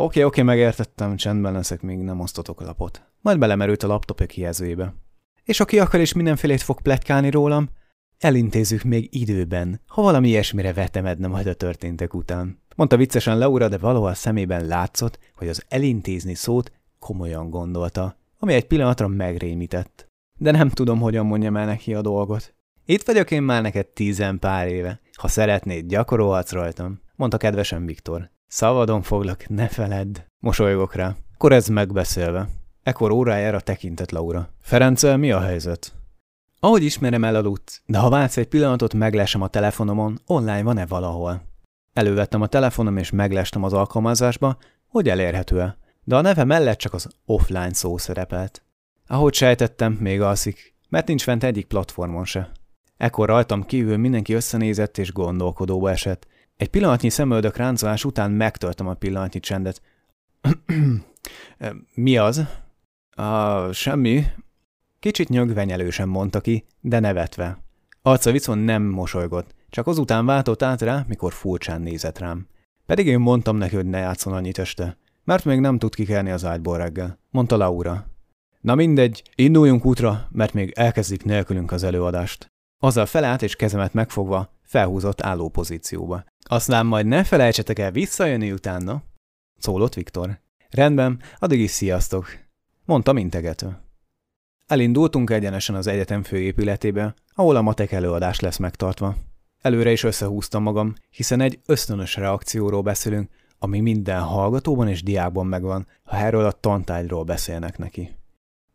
Oké, 0.02 0.24
oké, 0.24 0.42
megértettem, 0.42 1.16
csendben 1.16 1.54
leszek, 1.54 1.82
még 1.82 1.98
nem 1.98 2.20
osztotok 2.20 2.62
lapot. 2.62 3.02
Majd 3.22 3.40
belemerült 3.40 3.84
a 3.84 3.88
laptop 3.88 4.26
kijelzőjébe. 4.26 4.94
És 5.44 5.60
aki 5.60 5.80
akar 5.80 6.00
és 6.00 6.14
mindenfélét 6.14 6.62
fog 6.62 6.82
pletkálni 6.82 7.30
rólam, 7.30 7.70
elintézzük 8.18 8.84
még 8.84 9.08
időben, 9.12 9.82
ha 9.88 10.02
valami 10.02 10.28
ilyesmire 10.28 10.74
vetemedne 10.74 11.28
majd 11.28 11.48
a 11.48 11.54
történtek 11.54 12.14
után. 12.14 12.62
Mondta 12.76 12.98
viccesen 12.98 13.38
Laura, 13.38 13.68
de 13.68 13.78
valahol 13.78 14.14
szemében 14.14 14.66
látszott, 14.66 15.20
hogy 15.36 15.48
az 15.48 15.66
elintézni 15.68 16.34
szót 16.34 16.72
komolyan 17.00 17.50
gondolta, 17.50 18.18
ami 18.38 18.54
egy 18.54 18.68
pillanatra 18.68 19.08
megrémített. 19.08 20.08
De 20.38 20.52
nem 20.52 20.70
tudom, 20.70 21.00
hogyan 21.00 21.26
mondjam 21.26 21.58
el 21.58 21.66
neki 21.66 21.94
a 21.94 22.02
dolgot. 22.02 22.54
Itt 22.86 23.04
vagyok 23.04 23.32
én 23.32 23.44
már 23.44 23.62
neked 23.62 23.88
tízen 23.88 24.40
pár 24.40 24.68
éve. 24.68 25.00
Ha 25.14 25.28
szeretnéd, 25.28 25.86
gyakorolhatsz 25.88 26.52
rajtam, 26.52 27.02
mondta 27.16 27.38
kedvesen 27.38 27.86
Viktor. 27.86 28.30
Szabadon 28.52 29.02
foglak, 29.02 29.50
ne 29.50 29.68
feledd. 29.68 30.18
Mosolygok 30.40 30.94
rá. 30.94 31.16
Akkor 31.34 31.52
ez 31.52 31.68
megbeszélve. 31.68 32.50
Ekkor 32.84 33.12
órájára 33.12 33.60
tekintett 33.60 34.12
Laura. 34.12 34.50
Ferenccel 34.62 35.18
mi 35.18 35.32
a 35.32 35.40
helyzet? 35.40 35.94
Ahogy 36.60 36.84
ismerem, 36.84 37.24
elaludt, 37.24 37.82
de 37.86 37.98
ha 37.98 38.10
vársz 38.10 38.38
egy 38.38 38.48
pillanatot, 38.48 38.94
meglesem 38.94 39.42
a 39.42 39.48
telefonomon, 39.48 40.20
online 40.26 40.64
van-e 40.64 40.86
valahol. 40.86 41.42
Elővettem 41.94 42.42
a 42.42 42.48
telefonom 42.48 42.98
és 42.98 43.10
meglestem 43.10 43.64
az 43.64 43.74
alkalmazásba, 43.74 44.58
hogy 44.88 45.10
elérhető-e, 45.10 45.78
de 46.04 46.16
a 46.16 46.22
neve 46.22 46.44
mellett 46.44 46.78
csak 46.78 46.94
az 46.94 47.08
offline 47.26 47.74
szó 47.74 47.98
szerepelt. 47.98 48.64
Ahogy 49.08 49.34
sejtettem, 49.34 49.94
még 49.94 50.22
alszik, 50.22 50.76
mert 50.90 51.08
nincs 51.08 51.24
fent 51.24 51.44
egyik 51.44 51.66
platformon 51.66 52.26
se. 52.26 52.52
Ekkor 52.98 53.28
rajtam 53.28 53.66
kívül 53.66 53.98
mindenki 53.98 54.34
összenézett 54.34 54.98
és 54.98 55.12
gondolkodóba 55.12 55.90
esett. 55.90 56.28
Egy 56.60 56.70
pillanatnyi 56.70 57.10
szemöldök 57.10 57.58
ráncolás 57.58 58.06
után 58.06 58.32
megtöltem 58.32 58.88
a 58.88 58.94
pillanatnyi 58.94 59.40
csendet. 59.40 59.82
Mi 61.94 62.18
az? 62.18 62.46
A, 63.10 63.72
semmi. 63.72 64.24
Kicsit 65.00 65.30
nyögvenyelősen 65.30 66.08
mondta 66.08 66.42
ki, 66.42 66.66
de 66.82 67.00
nevetve. 67.00 67.58
Arca 68.02 68.32
viszont 68.32 68.66
nem 68.66 68.84
mosolygott, 68.84 69.56
csak 69.70 69.88
azután 69.88 70.26
váltott 70.26 70.64
át 70.64 70.82
rá, 70.82 71.06
mikor 71.08 71.34
furcsán 71.34 71.82
nézett 71.82 72.18
rám. 72.18 72.48
Pedig 72.86 73.08
én 73.08 73.20
mondtam 73.20 73.58
neki, 73.58 73.76
hogy 73.76 73.86
ne 73.86 74.00
játszon 74.00 74.34
annyit 74.34 74.60
este, 74.60 74.98
mert 75.24 75.46
még 75.46 75.60
nem 75.60 75.78
tud 75.78 75.96
kikelni 75.96 76.32
az 76.32 76.46
ágyból 76.46 76.78
reggel, 76.78 77.20
mondta 77.30 77.58
Laura. 77.58 78.06
Na 78.62 78.76
mindegy, 78.76 79.24
induljunk 79.36 79.86
útra, 79.86 80.28
mert 80.32 80.54
még 80.54 80.72
elkezdik 80.76 81.24
nélkülünk 81.24 81.72
az 81.72 81.84
előadást. 81.84 82.52
Azzal 82.80 83.06
felállt 83.06 83.42
és 83.42 83.56
kezemet 83.56 83.94
megfogva 83.94 84.58
felhúzott 84.70 85.22
álló 85.22 85.50
pozícióba. 85.50 86.24
Aztán 86.46 86.86
majd 86.86 87.06
ne 87.06 87.24
felejtsetek 87.24 87.80
el 87.80 87.92
visszajönni 87.92 88.52
utána, 88.52 89.04
szólott 89.58 89.94
Viktor. 89.94 90.40
Rendben, 90.70 91.22
addig 91.40 91.60
is 91.60 91.72
sziasztok, 91.72 92.28
mondta 92.86 93.18
integető. 93.18 93.78
Elindultunk 94.66 95.30
egyenesen 95.30 95.76
az 95.76 95.88
egyetem 95.88 96.24
főépületébe, 96.24 97.14
ahol 97.34 97.56
a 97.56 97.62
matek 97.62 97.92
előadás 97.92 98.40
lesz 98.40 98.58
megtartva. 98.58 99.16
Előre 99.62 99.92
is 99.92 100.04
összehúztam 100.04 100.64
magam, 100.64 100.94
hiszen 101.10 101.42
egy 101.42 101.60
ösztönös 101.66 102.16
reakcióról 102.16 102.82
beszélünk, 102.82 103.30
ami 103.60 103.80
minden 103.80 104.22
hallgatóban 104.22 104.88
és 104.88 105.04
diákban 105.04 105.46
megvan, 105.46 105.88
ha 106.04 106.18
erről 106.18 106.46
a 106.46 106.52
tantárgyról 106.52 107.24
beszélnek 107.24 107.78
neki. 107.78 108.16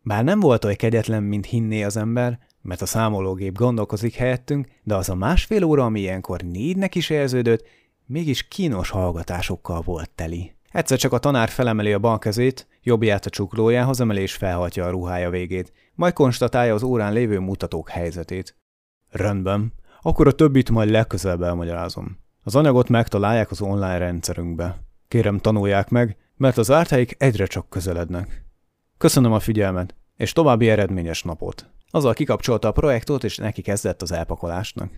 Bár 0.02 0.24
nem 0.24 0.40
volt 0.40 0.64
olyan 0.64 0.76
kegyetlen, 0.76 1.22
mint 1.22 1.46
hinné 1.46 1.82
az 1.82 1.96
ember, 1.96 2.38
mert 2.64 2.82
a 2.82 2.86
számológép 2.86 3.56
gondolkozik 3.56 4.14
helyettünk, 4.14 4.68
de 4.82 4.94
az 4.94 5.08
a 5.08 5.14
másfél 5.14 5.64
óra, 5.64 5.84
ami 5.84 6.00
ilyenkor 6.00 6.40
négynek 6.40 6.94
is 6.94 7.10
érződött, 7.10 7.66
mégis 8.06 8.48
kínos 8.48 8.90
hallgatásokkal 8.90 9.80
volt 9.80 10.10
teli. 10.10 10.54
Egyszer 10.70 10.98
csak 10.98 11.12
a 11.12 11.18
tanár 11.18 11.48
felemeli 11.48 11.92
a 11.92 11.98
bal 11.98 12.18
kezét, 12.18 12.66
jobbját 12.82 13.26
a 13.26 13.30
csuklójához 13.30 14.00
emeli 14.00 14.20
és 14.20 14.34
felhatja 14.34 14.84
a 14.84 14.90
ruhája 14.90 15.30
végét, 15.30 15.72
majd 15.94 16.12
konstatálja 16.12 16.74
az 16.74 16.82
órán 16.82 17.12
lévő 17.12 17.38
mutatók 17.38 17.88
helyzetét. 17.88 18.56
Rendben, 19.10 19.72
akkor 20.02 20.26
a 20.26 20.32
többit 20.32 20.70
majd 20.70 20.90
legközelebb 20.90 21.42
elmagyarázom. 21.42 22.18
Az 22.42 22.54
anyagot 22.54 22.88
megtalálják 22.88 23.50
az 23.50 23.60
online 23.60 23.98
rendszerünkbe. 23.98 24.82
Kérem 25.08 25.38
tanulják 25.38 25.88
meg, 25.88 26.16
mert 26.36 26.58
az 26.58 26.70
ártáik 26.70 27.14
egyre 27.18 27.46
csak 27.46 27.68
közelednek. 27.68 28.44
Köszönöm 28.98 29.32
a 29.32 29.40
figyelmet, 29.40 29.94
és 30.16 30.32
további 30.32 30.68
eredményes 30.68 31.22
napot. 31.22 31.73
Azzal 31.94 32.14
kikapcsolta 32.14 32.68
a 32.68 32.72
projektot, 32.72 33.24
és 33.24 33.36
neki 33.36 33.62
kezdett 33.62 34.02
az 34.02 34.12
elpakolásnak. 34.12 34.90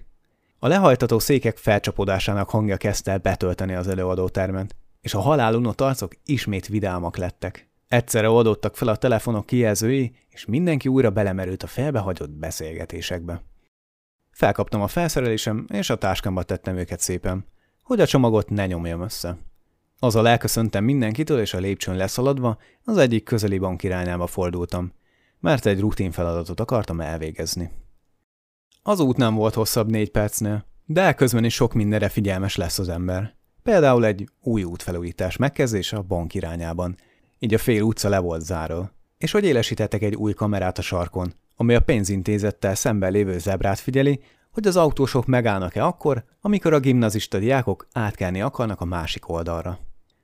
A 0.59 0.69
lehajtató 0.69 1.19
székek 1.19 1.57
felcsapódásának 1.57 2.51
hangja 2.51 2.77
kezdte 2.77 3.11
el 3.11 3.19
betölteni 3.19 3.75
az 3.75 3.89
előadótermet, 3.89 4.77
és 5.01 5.15
a 5.15 5.21
halálunott 5.21 5.81
arcok 5.81 6.13
ismét 6.25 6.67
vidámak 6.67 7.17
lettek. 7.17 7.69
Egyszerre 7.89 8.29
oldottak 8.29 8.77
fel 8.77 8.89
a 8.89 8.97
telefonok 8.97 9.47
kijelzői, 9.47 10.17
és 10.29 10.45
mindenki 10.45 10.89
újra 10.89 11.11
belemerült 11.11 11.63
a 11.63 11.67
felbehagyott 11.67 12.31
beszélgetésekbe. 12.31 13.43
Felkaptam 14.31 14.81
a 14.81 14.89
felszerelésem, 14.89 15.67
és 15.73 15.91
a 15.91 15.97
táskámba 15.97 16.43
tettem 16.43 16.77
őket 16.77 17.01
szépen, 17.01 17.47
hogy 17.83 18.01
a 18.01 18.07
csomagot 18.07 18.51
ne 18.51 18.67
nyomjam 18.67 19.03
össze. 19.03 19.39
Azzal 19.99 20.29
elköszöntem 20.29 20.85
mindenkitől, 20.85 21.41
és 21.41 21.55
a 21.55 21.59
lépcsőn 21.59 21.97
leszaladva 21.97 22.59
az 22.85 22.97
egyik 22.97 23.25
közeli 23.25 23.59
bank 23.59 23.83
irányába 23.83 24.27
fordultam, 24.27 24.93
mert 25.41 25.67
egy 25.67 25.81
rutin 25.81 26.11
feladatot 26.11 26.61
akartam 26.61 27.01
elvégezni. 27.01 27.71
Az 28.83 29.01
út 29.01 29.17
nem 29.17 29.35
volt 29.35 29.55
hosszabb 29.55 29.91
négy 29.91 30.11
percnél, 30.11 30.67
de 30.85 31.13
közben 31.13 31.45
is 31.45 31.55
sok 31.55 31.75
mindenre 31.75 32.09
figyelmes 32.09 32.57
lesz 32.57 32.79
az 32.79 32.89
ember. 32.89 33.35
Például 33.63 34.05
egy 34.05 34.29
új 34.41 34.63
útfelújítás 34.65 35.37
megkezdése 35.37 35.97
a 35.97 36.03
bank 36.03 36.35
irányában, 36.35 36.97
így 37.39 37.55
a 37.55 37.59
fél 37.59 37.83
utca 37.83 38.09
le 38.09 38.19
volt 38.19 38.45
zárva. 38.45 38.91
És 39.19 39.33
hogy 39.33 39.45
élesítettek 39.45 40.03
egy 40.03 40.15
új 40.15 40.33
kamerát 40.33 40.79
a 40.79 40.83
sarkon, 40.83 41.35
ami 41.57 41.75
a 41.75 41.81
pénzintézettel 41.81 42.75
szemben 42.75 43.13
lévő 43.13 43.39
zebrát 43.39 43.79
figyeli, 43.79 44.21
hogy 44.51 44.67
az 44.67 44.77
autósok 44.77 45.27
megállnak-e 45.27 45.85
akkor, 45.85 46.25
amikor 46.41 46.73
a 46.73 46.81
gimnazista 46.81 47.39
diákok 47.39 47.87
átkelni 47.93 48.41
akarnak 48.41 48.81
a 48.81 48.85
másik 48.85 49.29
oldalra. 49.29 49.79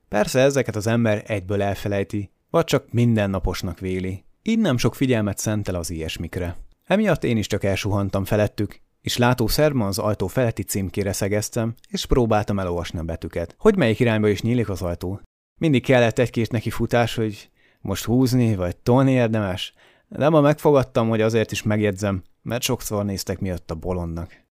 Persze 0.09 0.39
ezeket 0.39 0.75
az 0.75 0.87
ember 0.87 1.23
egyből 1.27 1.61
elfelejti, 1.61 2.31
vagy 2.49 2.63
csak 2.63 2.91
mindennaposnak 2.91 3.79
véli. 3.79 4.23
Így 4.45 4.59
nem 4.59 4.77
sok 4.77 4.95
figyelmet 4.95 5.37
szentel 5.37 5.75
az 5.75 5.89
ilyesmikre. 5.89 6.55
Emiatt 6.83 7.23
én 7.23 7.37
is 7.37 7.47
csak 7.47 7.63
elsuhantam 7.63 8.25
felettük, 8.25 8.79
és 9.01 9.17
látószerma 9.17 9.87
az 9.87 9.97
ajtó 9.97 10.27
feletti 10.27 10.63
címkére 10.63 11.13
szegeztem, 11.13 11.73
és 11.89 12.05
próbáltam 12.05 12.59
elolvasni 12.59 12.99
a 12.99 13.03
betűket, 13.03 13.55
hogy 13.57 13.75
melyik 13.75 13.99
irányba 13.99 14.27
is 14.27 14.41
nyílik 14.41 14.69
az 14.69 14.81
ajtó. 14.81 15.21
Mindig 15.59 15.83
kellett 15.83 16.19
egy-két 16.19 16.51
neki 16.51 16.69
futás, 16.69 17.15
hogy 17.15 17.49
Most 17.81 18.05
húzni 18.05 18.55
vagy 18.55 18.75
tolni 18.75 19.11
érdemes, 19.11 19.73
de 20.07 20.29
ma 20.29 20.41
megfogadtam, 20.41 21.09
hogy 21.09 21.21
azért 21.21 21.51
is 21.51 21.63
megjegyzem, 21.63 22.23
mert 22.41 22.61
sokszor 22.61 23.05
néztek 23.05 23.39
miatt 23.39 23.71
a 23.71 23.75
bolondnak. 23.75 24.43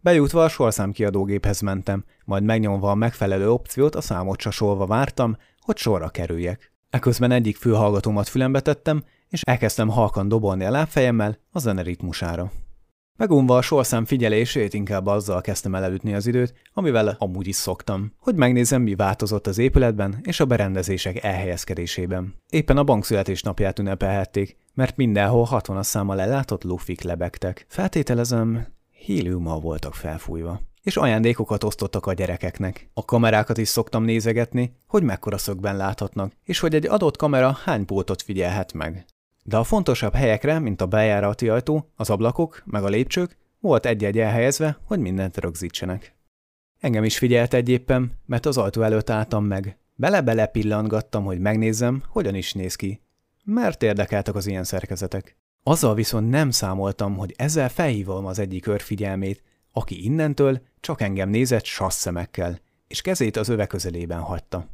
Bejutva 0.00 0.44
a 0.44 0.48
sorszámkiadógéphez 0.48 1.60
mentem, 1.60 2.04
majd 2.24 2.42
megnyomva 2.42 2.90
a 2.90 2.94
megfelelő 2.94 3.50
opciót 3.50 3.94
a 3.94 4.00
számot 4.00 4.38
csasolva 4.38 4.86
vártam, 4.86 5.36
hogy 5.58 5.76
sorra 5.76 6.08
kerüljek. 6.08 6.72
Eközben 6.90 7.30
egyik 7.30 7.56
fülhallgatómat 7.56 8.28
fülembe 8.28 8.60
tettem, 8.60 9.04
és 9.28 9.42
elkezdtem 9.42 9.88
halkan 9.88 10.28
dobolni 10.28 10.64
a 10.64 10.70
lábfejemmel 10.70 11.38
a 11.50 11.58
zene 11.58 11.82
ritmusára. 11.82 12.52
Megunva 13.18 13.56
a 13.56 13.62
sorszám 13.62 14.04
figyelését 14.04 14.74
inkább 14.74 15.06
azzal 15.06 15.40
kezdtem 15.40 15.74
el 15.74 15.84
elütni 15.84 16.14
az 16.14 16.26
időt, 16.26 16.54
amivel 16.72 17.16
amúgy 17.18 17.46
is 17.46 17.56
szoktam, 17.56 18.12
hogy 18.18 18.34
megnézem, 18.34 18.82
mi 18.82 18.94
változott 18.94 19.46
az 19.46 19.58
épületben 19.58 20.18
és 20.22 20.40
a 20.40 20.44
berendezések 20.44 21.24
elhelyezkedésében. 21.24 22.34
Éppen 22.50 22.76
a 22.76 22.84
bank 22.84 23.04
születésnapját 23.04 23.78
ünnepelhették, 23.78 24.56
mert 24.74 24.96
mindenhol 24.96 25.44
60 25.44 25.82
számmal 25.82 26.20
ellátott 26.20 26.62
lufik 26.62 27.02
lebegtek. 27.02 27.66
Feltételezem, 27.68 28.66
héliummal 28.90 29.60
voltak 29.60 29.94
felfújva 29.94 30.60
és 30.82 30.96
ajándékokat 30.96 31.64
osztottak 31.64 32.06
a 32.06 32.12
gyerekeknek. 32.12 32.90
A 32.94 33.04
kamerákat 33.04 33.58
is 33.58 33.68
szoktam 33.68 34.04
nézegetni, 34.04 34.76
hogy 34.86 35.02
mekkora 35.02 35.38
szögben 35.38 35.76
láthatnak, 35.76 36.32
és 36.44 36.58
hogy 36.58 36.74
egy 36.74 36.86
adott 36.86 37.16
kamera 37.16 37.58
hány 37.64 37.84
pultot 37.84 38.22
figyelhet 38.22 38.72
meg. 38.72 39.06
De 39.48 39.56
a 39.56 39.64
fontosabb 39.64 40.14
helyekre, 40.14 40.58
mint 40.58 40.80
a 40.80 40.86
bejárati 40.86 41.48
ajtó, 41.48 41.90
az 41.96 42.10
ablakok, 42.10 42.62
meg 42.64 42.84
a 42.84 42.88
lépcsők, 42.88 43.36
volt 43.60 43.86
egy-egy 43.86 44.18
elhelyezve, 44.18 44.78
hogy 44.84 44.98
mindent 44.98 45.36
rögzítsenek. 45.36 46.16
Engem 46.80 47.04
is 47.04 47.18
figyelt 47.18 47.54
egy 47.54 47.68
éppen, 47.68 48.18
mert 48.26 48.46
az 48.46 48.56
ajtó 48.56 48.82
előtt 48.82 49.10
álltam 49.10 49.44
meg. 49.44 49.78
Bele-bele 49.94 50.46
pillantgattam, 50.46 51.24
hogy 51.24 51.38
megnézzem, 51.38 52.02
hogyan 52.08 52.34
is 52.34 52.52
néz 52.52 52.74
ki. 52.74 53.00
Mert 53.44 53.82
érdekeltek 53.82 54.34
az 54.34 54.46
ilyen 54.46 54.64
szerkezetek. 54.64 55.36
Azzal 55.62 55.94
viszont 55.94 56.30
nem 56.30 56.50
számoltam, 56.50 57.16
hogy 57.16 57.34
ezzel 57.36 57.68
felhívom 57.68 58.26
az 58.26 58.38
egyik 58.38 58.66
őr 58.66 58.80
figyelmét, 58.80 59.42
aki 59.72 60.04
innentől 60.04 60.60
csak 60.80 61.00
engem 61.00 61.28
nézett 61.28 61.64
sassz 61.64 61.98
szemekkel, 61.98 62.58
és 62.86 63.00
kezét 63.00 63.36
az 63.36 63.48
öve 63.48 63.66
közelében 63.66 64.20
hagyta. 64.20 64.68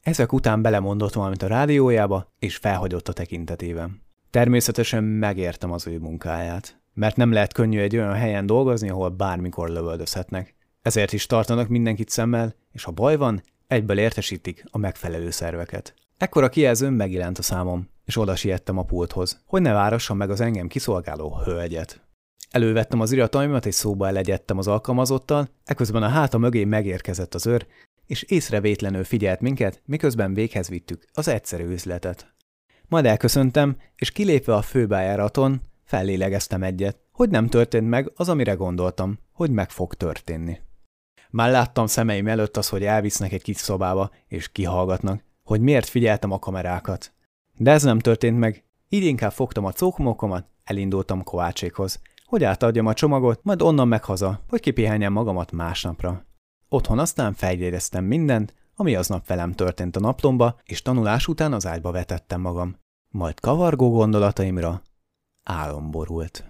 Ezek 0.00 0.32
után 0.32 0.62
belemondott 0.62 1.12
valamit 1.12 1.42
a 1.42 1.46
rádiójába, 1.46 2.32
és 2.38 2.56
felhagyott 2.56 3.08
a 3.08 3.12
tekintetében. 3.12 4.08
Természetesen 4.30 5.04
megértem 5.04 5.72
az 5.72 5.86
ő 5.86 5.98
munkáját, 5.98 6.80
mert 6.94 7.16
nem 7.16 7.32
lehet 7.32 7.52
könnyű 7.52 7.80
egy 7.80 7.96
olyan 7.96 8.14
helyen 8.14 8.46
dolgozni, 8.46 8.90
ahol 8.90 9.08
bármikor 9.08 9.68
lövöldözhetnek. 9.68 10.54
Ezért 10.82 11.12
is 11.12 11.26
tartanak 11.26 11.68
mindenkit 11.68 12.08
szemmel, 12.08 12.54
és 12.72 12.84
ha 12.84 12.90
baj 12.90 13.16
van, 13.16 13.42
egyből 13.66 13.98
értesítik 13.98 14.64
a 14.70 14.78
megfelelő 14.78 15.30
szerveket. 15.30 15.94
Ekkor 16.16 16.42
a 16.42 16.48
kijelzőn 16.48 16.92
megjelent 16.92 17.38
a 17.38 17.42
számom, 17.42 17.88
és 18.04 18.16
oda 18.16 18.36
siettem 18.36 18.78
a 18.78 18.84
pulthoz, 18.84 19.42
hogy 19.46 19.62
ne 19.62 19.72
várassam 19.72 20.16
meg 20.16 20.30
az 20.30 20.40
engem 20.40 20.68
kiszolgáló 20.68 21.40
hölgyet. 21.44 22.00
Elővettem 22.50 23.00
az 23.00 23.12
irataimat, 23.12 23.66
és 23.66 23.74
szóba 23.74 24.06
elegyedtem 24.06 24.58
az 24.58 24.66
alkalmazottal, 24.66 25.48
eközben 25.64 26.02
a 26.02 26.08
háta 26.08 26.38
mögé 26.38 26.64
megérkezett 26.64 27.34
az 27.34 27.46
őr, 27.46 27.66
és 28.06 28.22
észrevétlenül 28.22 29.04
figyelt 29.04 29.40
minket, 29.40 29.82
miközben 29.84 30.34
véghez 30.34 30.68
vittük 30.68 31.04
az 31.12 31.28
egyszerű 31.28 31.64
üzletet. 31.64 32.34
Majd 32.90 33.06
elköszöntem, 33.06 33.76
és 33.96 34.10
kilépve 34.10 34.54
a 34.54 34.62
főbejáraton 34.62 35.60
fellélegeztem 35.84 36.62
egyet, 36.62 36.98
hogy 37.12 37.30
nem 37.30 37.46
történt 37.46 37.88
meg 37.88 38.12
az, 38.14 38.28
amire 38.28 38.52
gondoltam, 38.52 39.18
hogy 39.32 39.50
meg 39.50 39.70
fog 39.70 39.94
történni. 39.94 40.58
Már 41.30 41.50
láttam 41.50 41.86
szemeim 41.86 42.26
előtt 42.26 42.56
az, 42.56 42.68
hogy 42.68 42.84
elvisznek 42.84 43.32
egy 43.32 43.42
kis 43.42 43.56
szobába, 43.56 44.10
és 44.26 44.52
kihallgatnak, 44.52 45.24
hogy 45.42 45.60
miért 45.60 45.88
figyeltem 45.88 46.30
a 46.30 46.38
kamerákat. 46.38 47.12
De 47.56 47.70
ez 47.70 47.82
nem 47.82 47.98
történt 47.98 48.38
meg, 48.38 48.64
így 48.88 49.04
inkább 49.04 49.32
fogtam 49.32 49.64
a 49.64 49.72
cókmokomat, 49.72 50.46
elindultam 50.64 51.22
Kovácsékhoz, 51.22 52.00
hogy 52.24 52.44
átadjam 52.44 52.86
a 52.86 52.94
csomagot, 52.94 53.40
majd 53.42 53.62
onnan 53.62 53.88
meg 53.88 54.04
haza, 54.04 54.40
hogy 54.48 54.60
kipihenjem 54.60 55.12
magamat 55.12 55.52
másnapra. 55.52 56.24
Otthon 56.68 56.98
aztán 56.98 57.32
feljegyeztem 57.34 58.04
mindent, 58.04 58.54
ami 58.80 58.94
aznap 58.94 59.26
velem 59.26 59.52
történt 59.52 59.96
a 59.96 60.00
naplomba, 60.00 60.60
és 60.64 60.82
tanulás 60.82 61.28
után 61.28 61.52
az 61.52 61.66
ágyba 61.66 61.90
vetettem 61.90 62.40
magam. 62.40 62.76
Majd 63.08 63.40
kavargó 63.40 63.90
gondolataimra 63.90 64.82
álom 65.42 65.90
borult. 65.90 66.44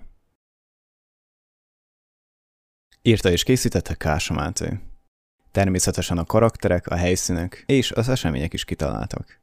Írta 3.03 3.31
és 3.31 3.43
készítette 3.43 3.95
Kása 3.95 4.35
Máté. 4.35 4.79
Természetesen 5.51 6.19
a 6.19 6.25
karakterek, 6.25 6.87
a 6.87 6.97
helyszínek 6.97 7.63
és 7.67 7.93
az 7.93 8.09
események 8.09 8.53
is 8.53 8.65
kitaláltak. 8.65 9.40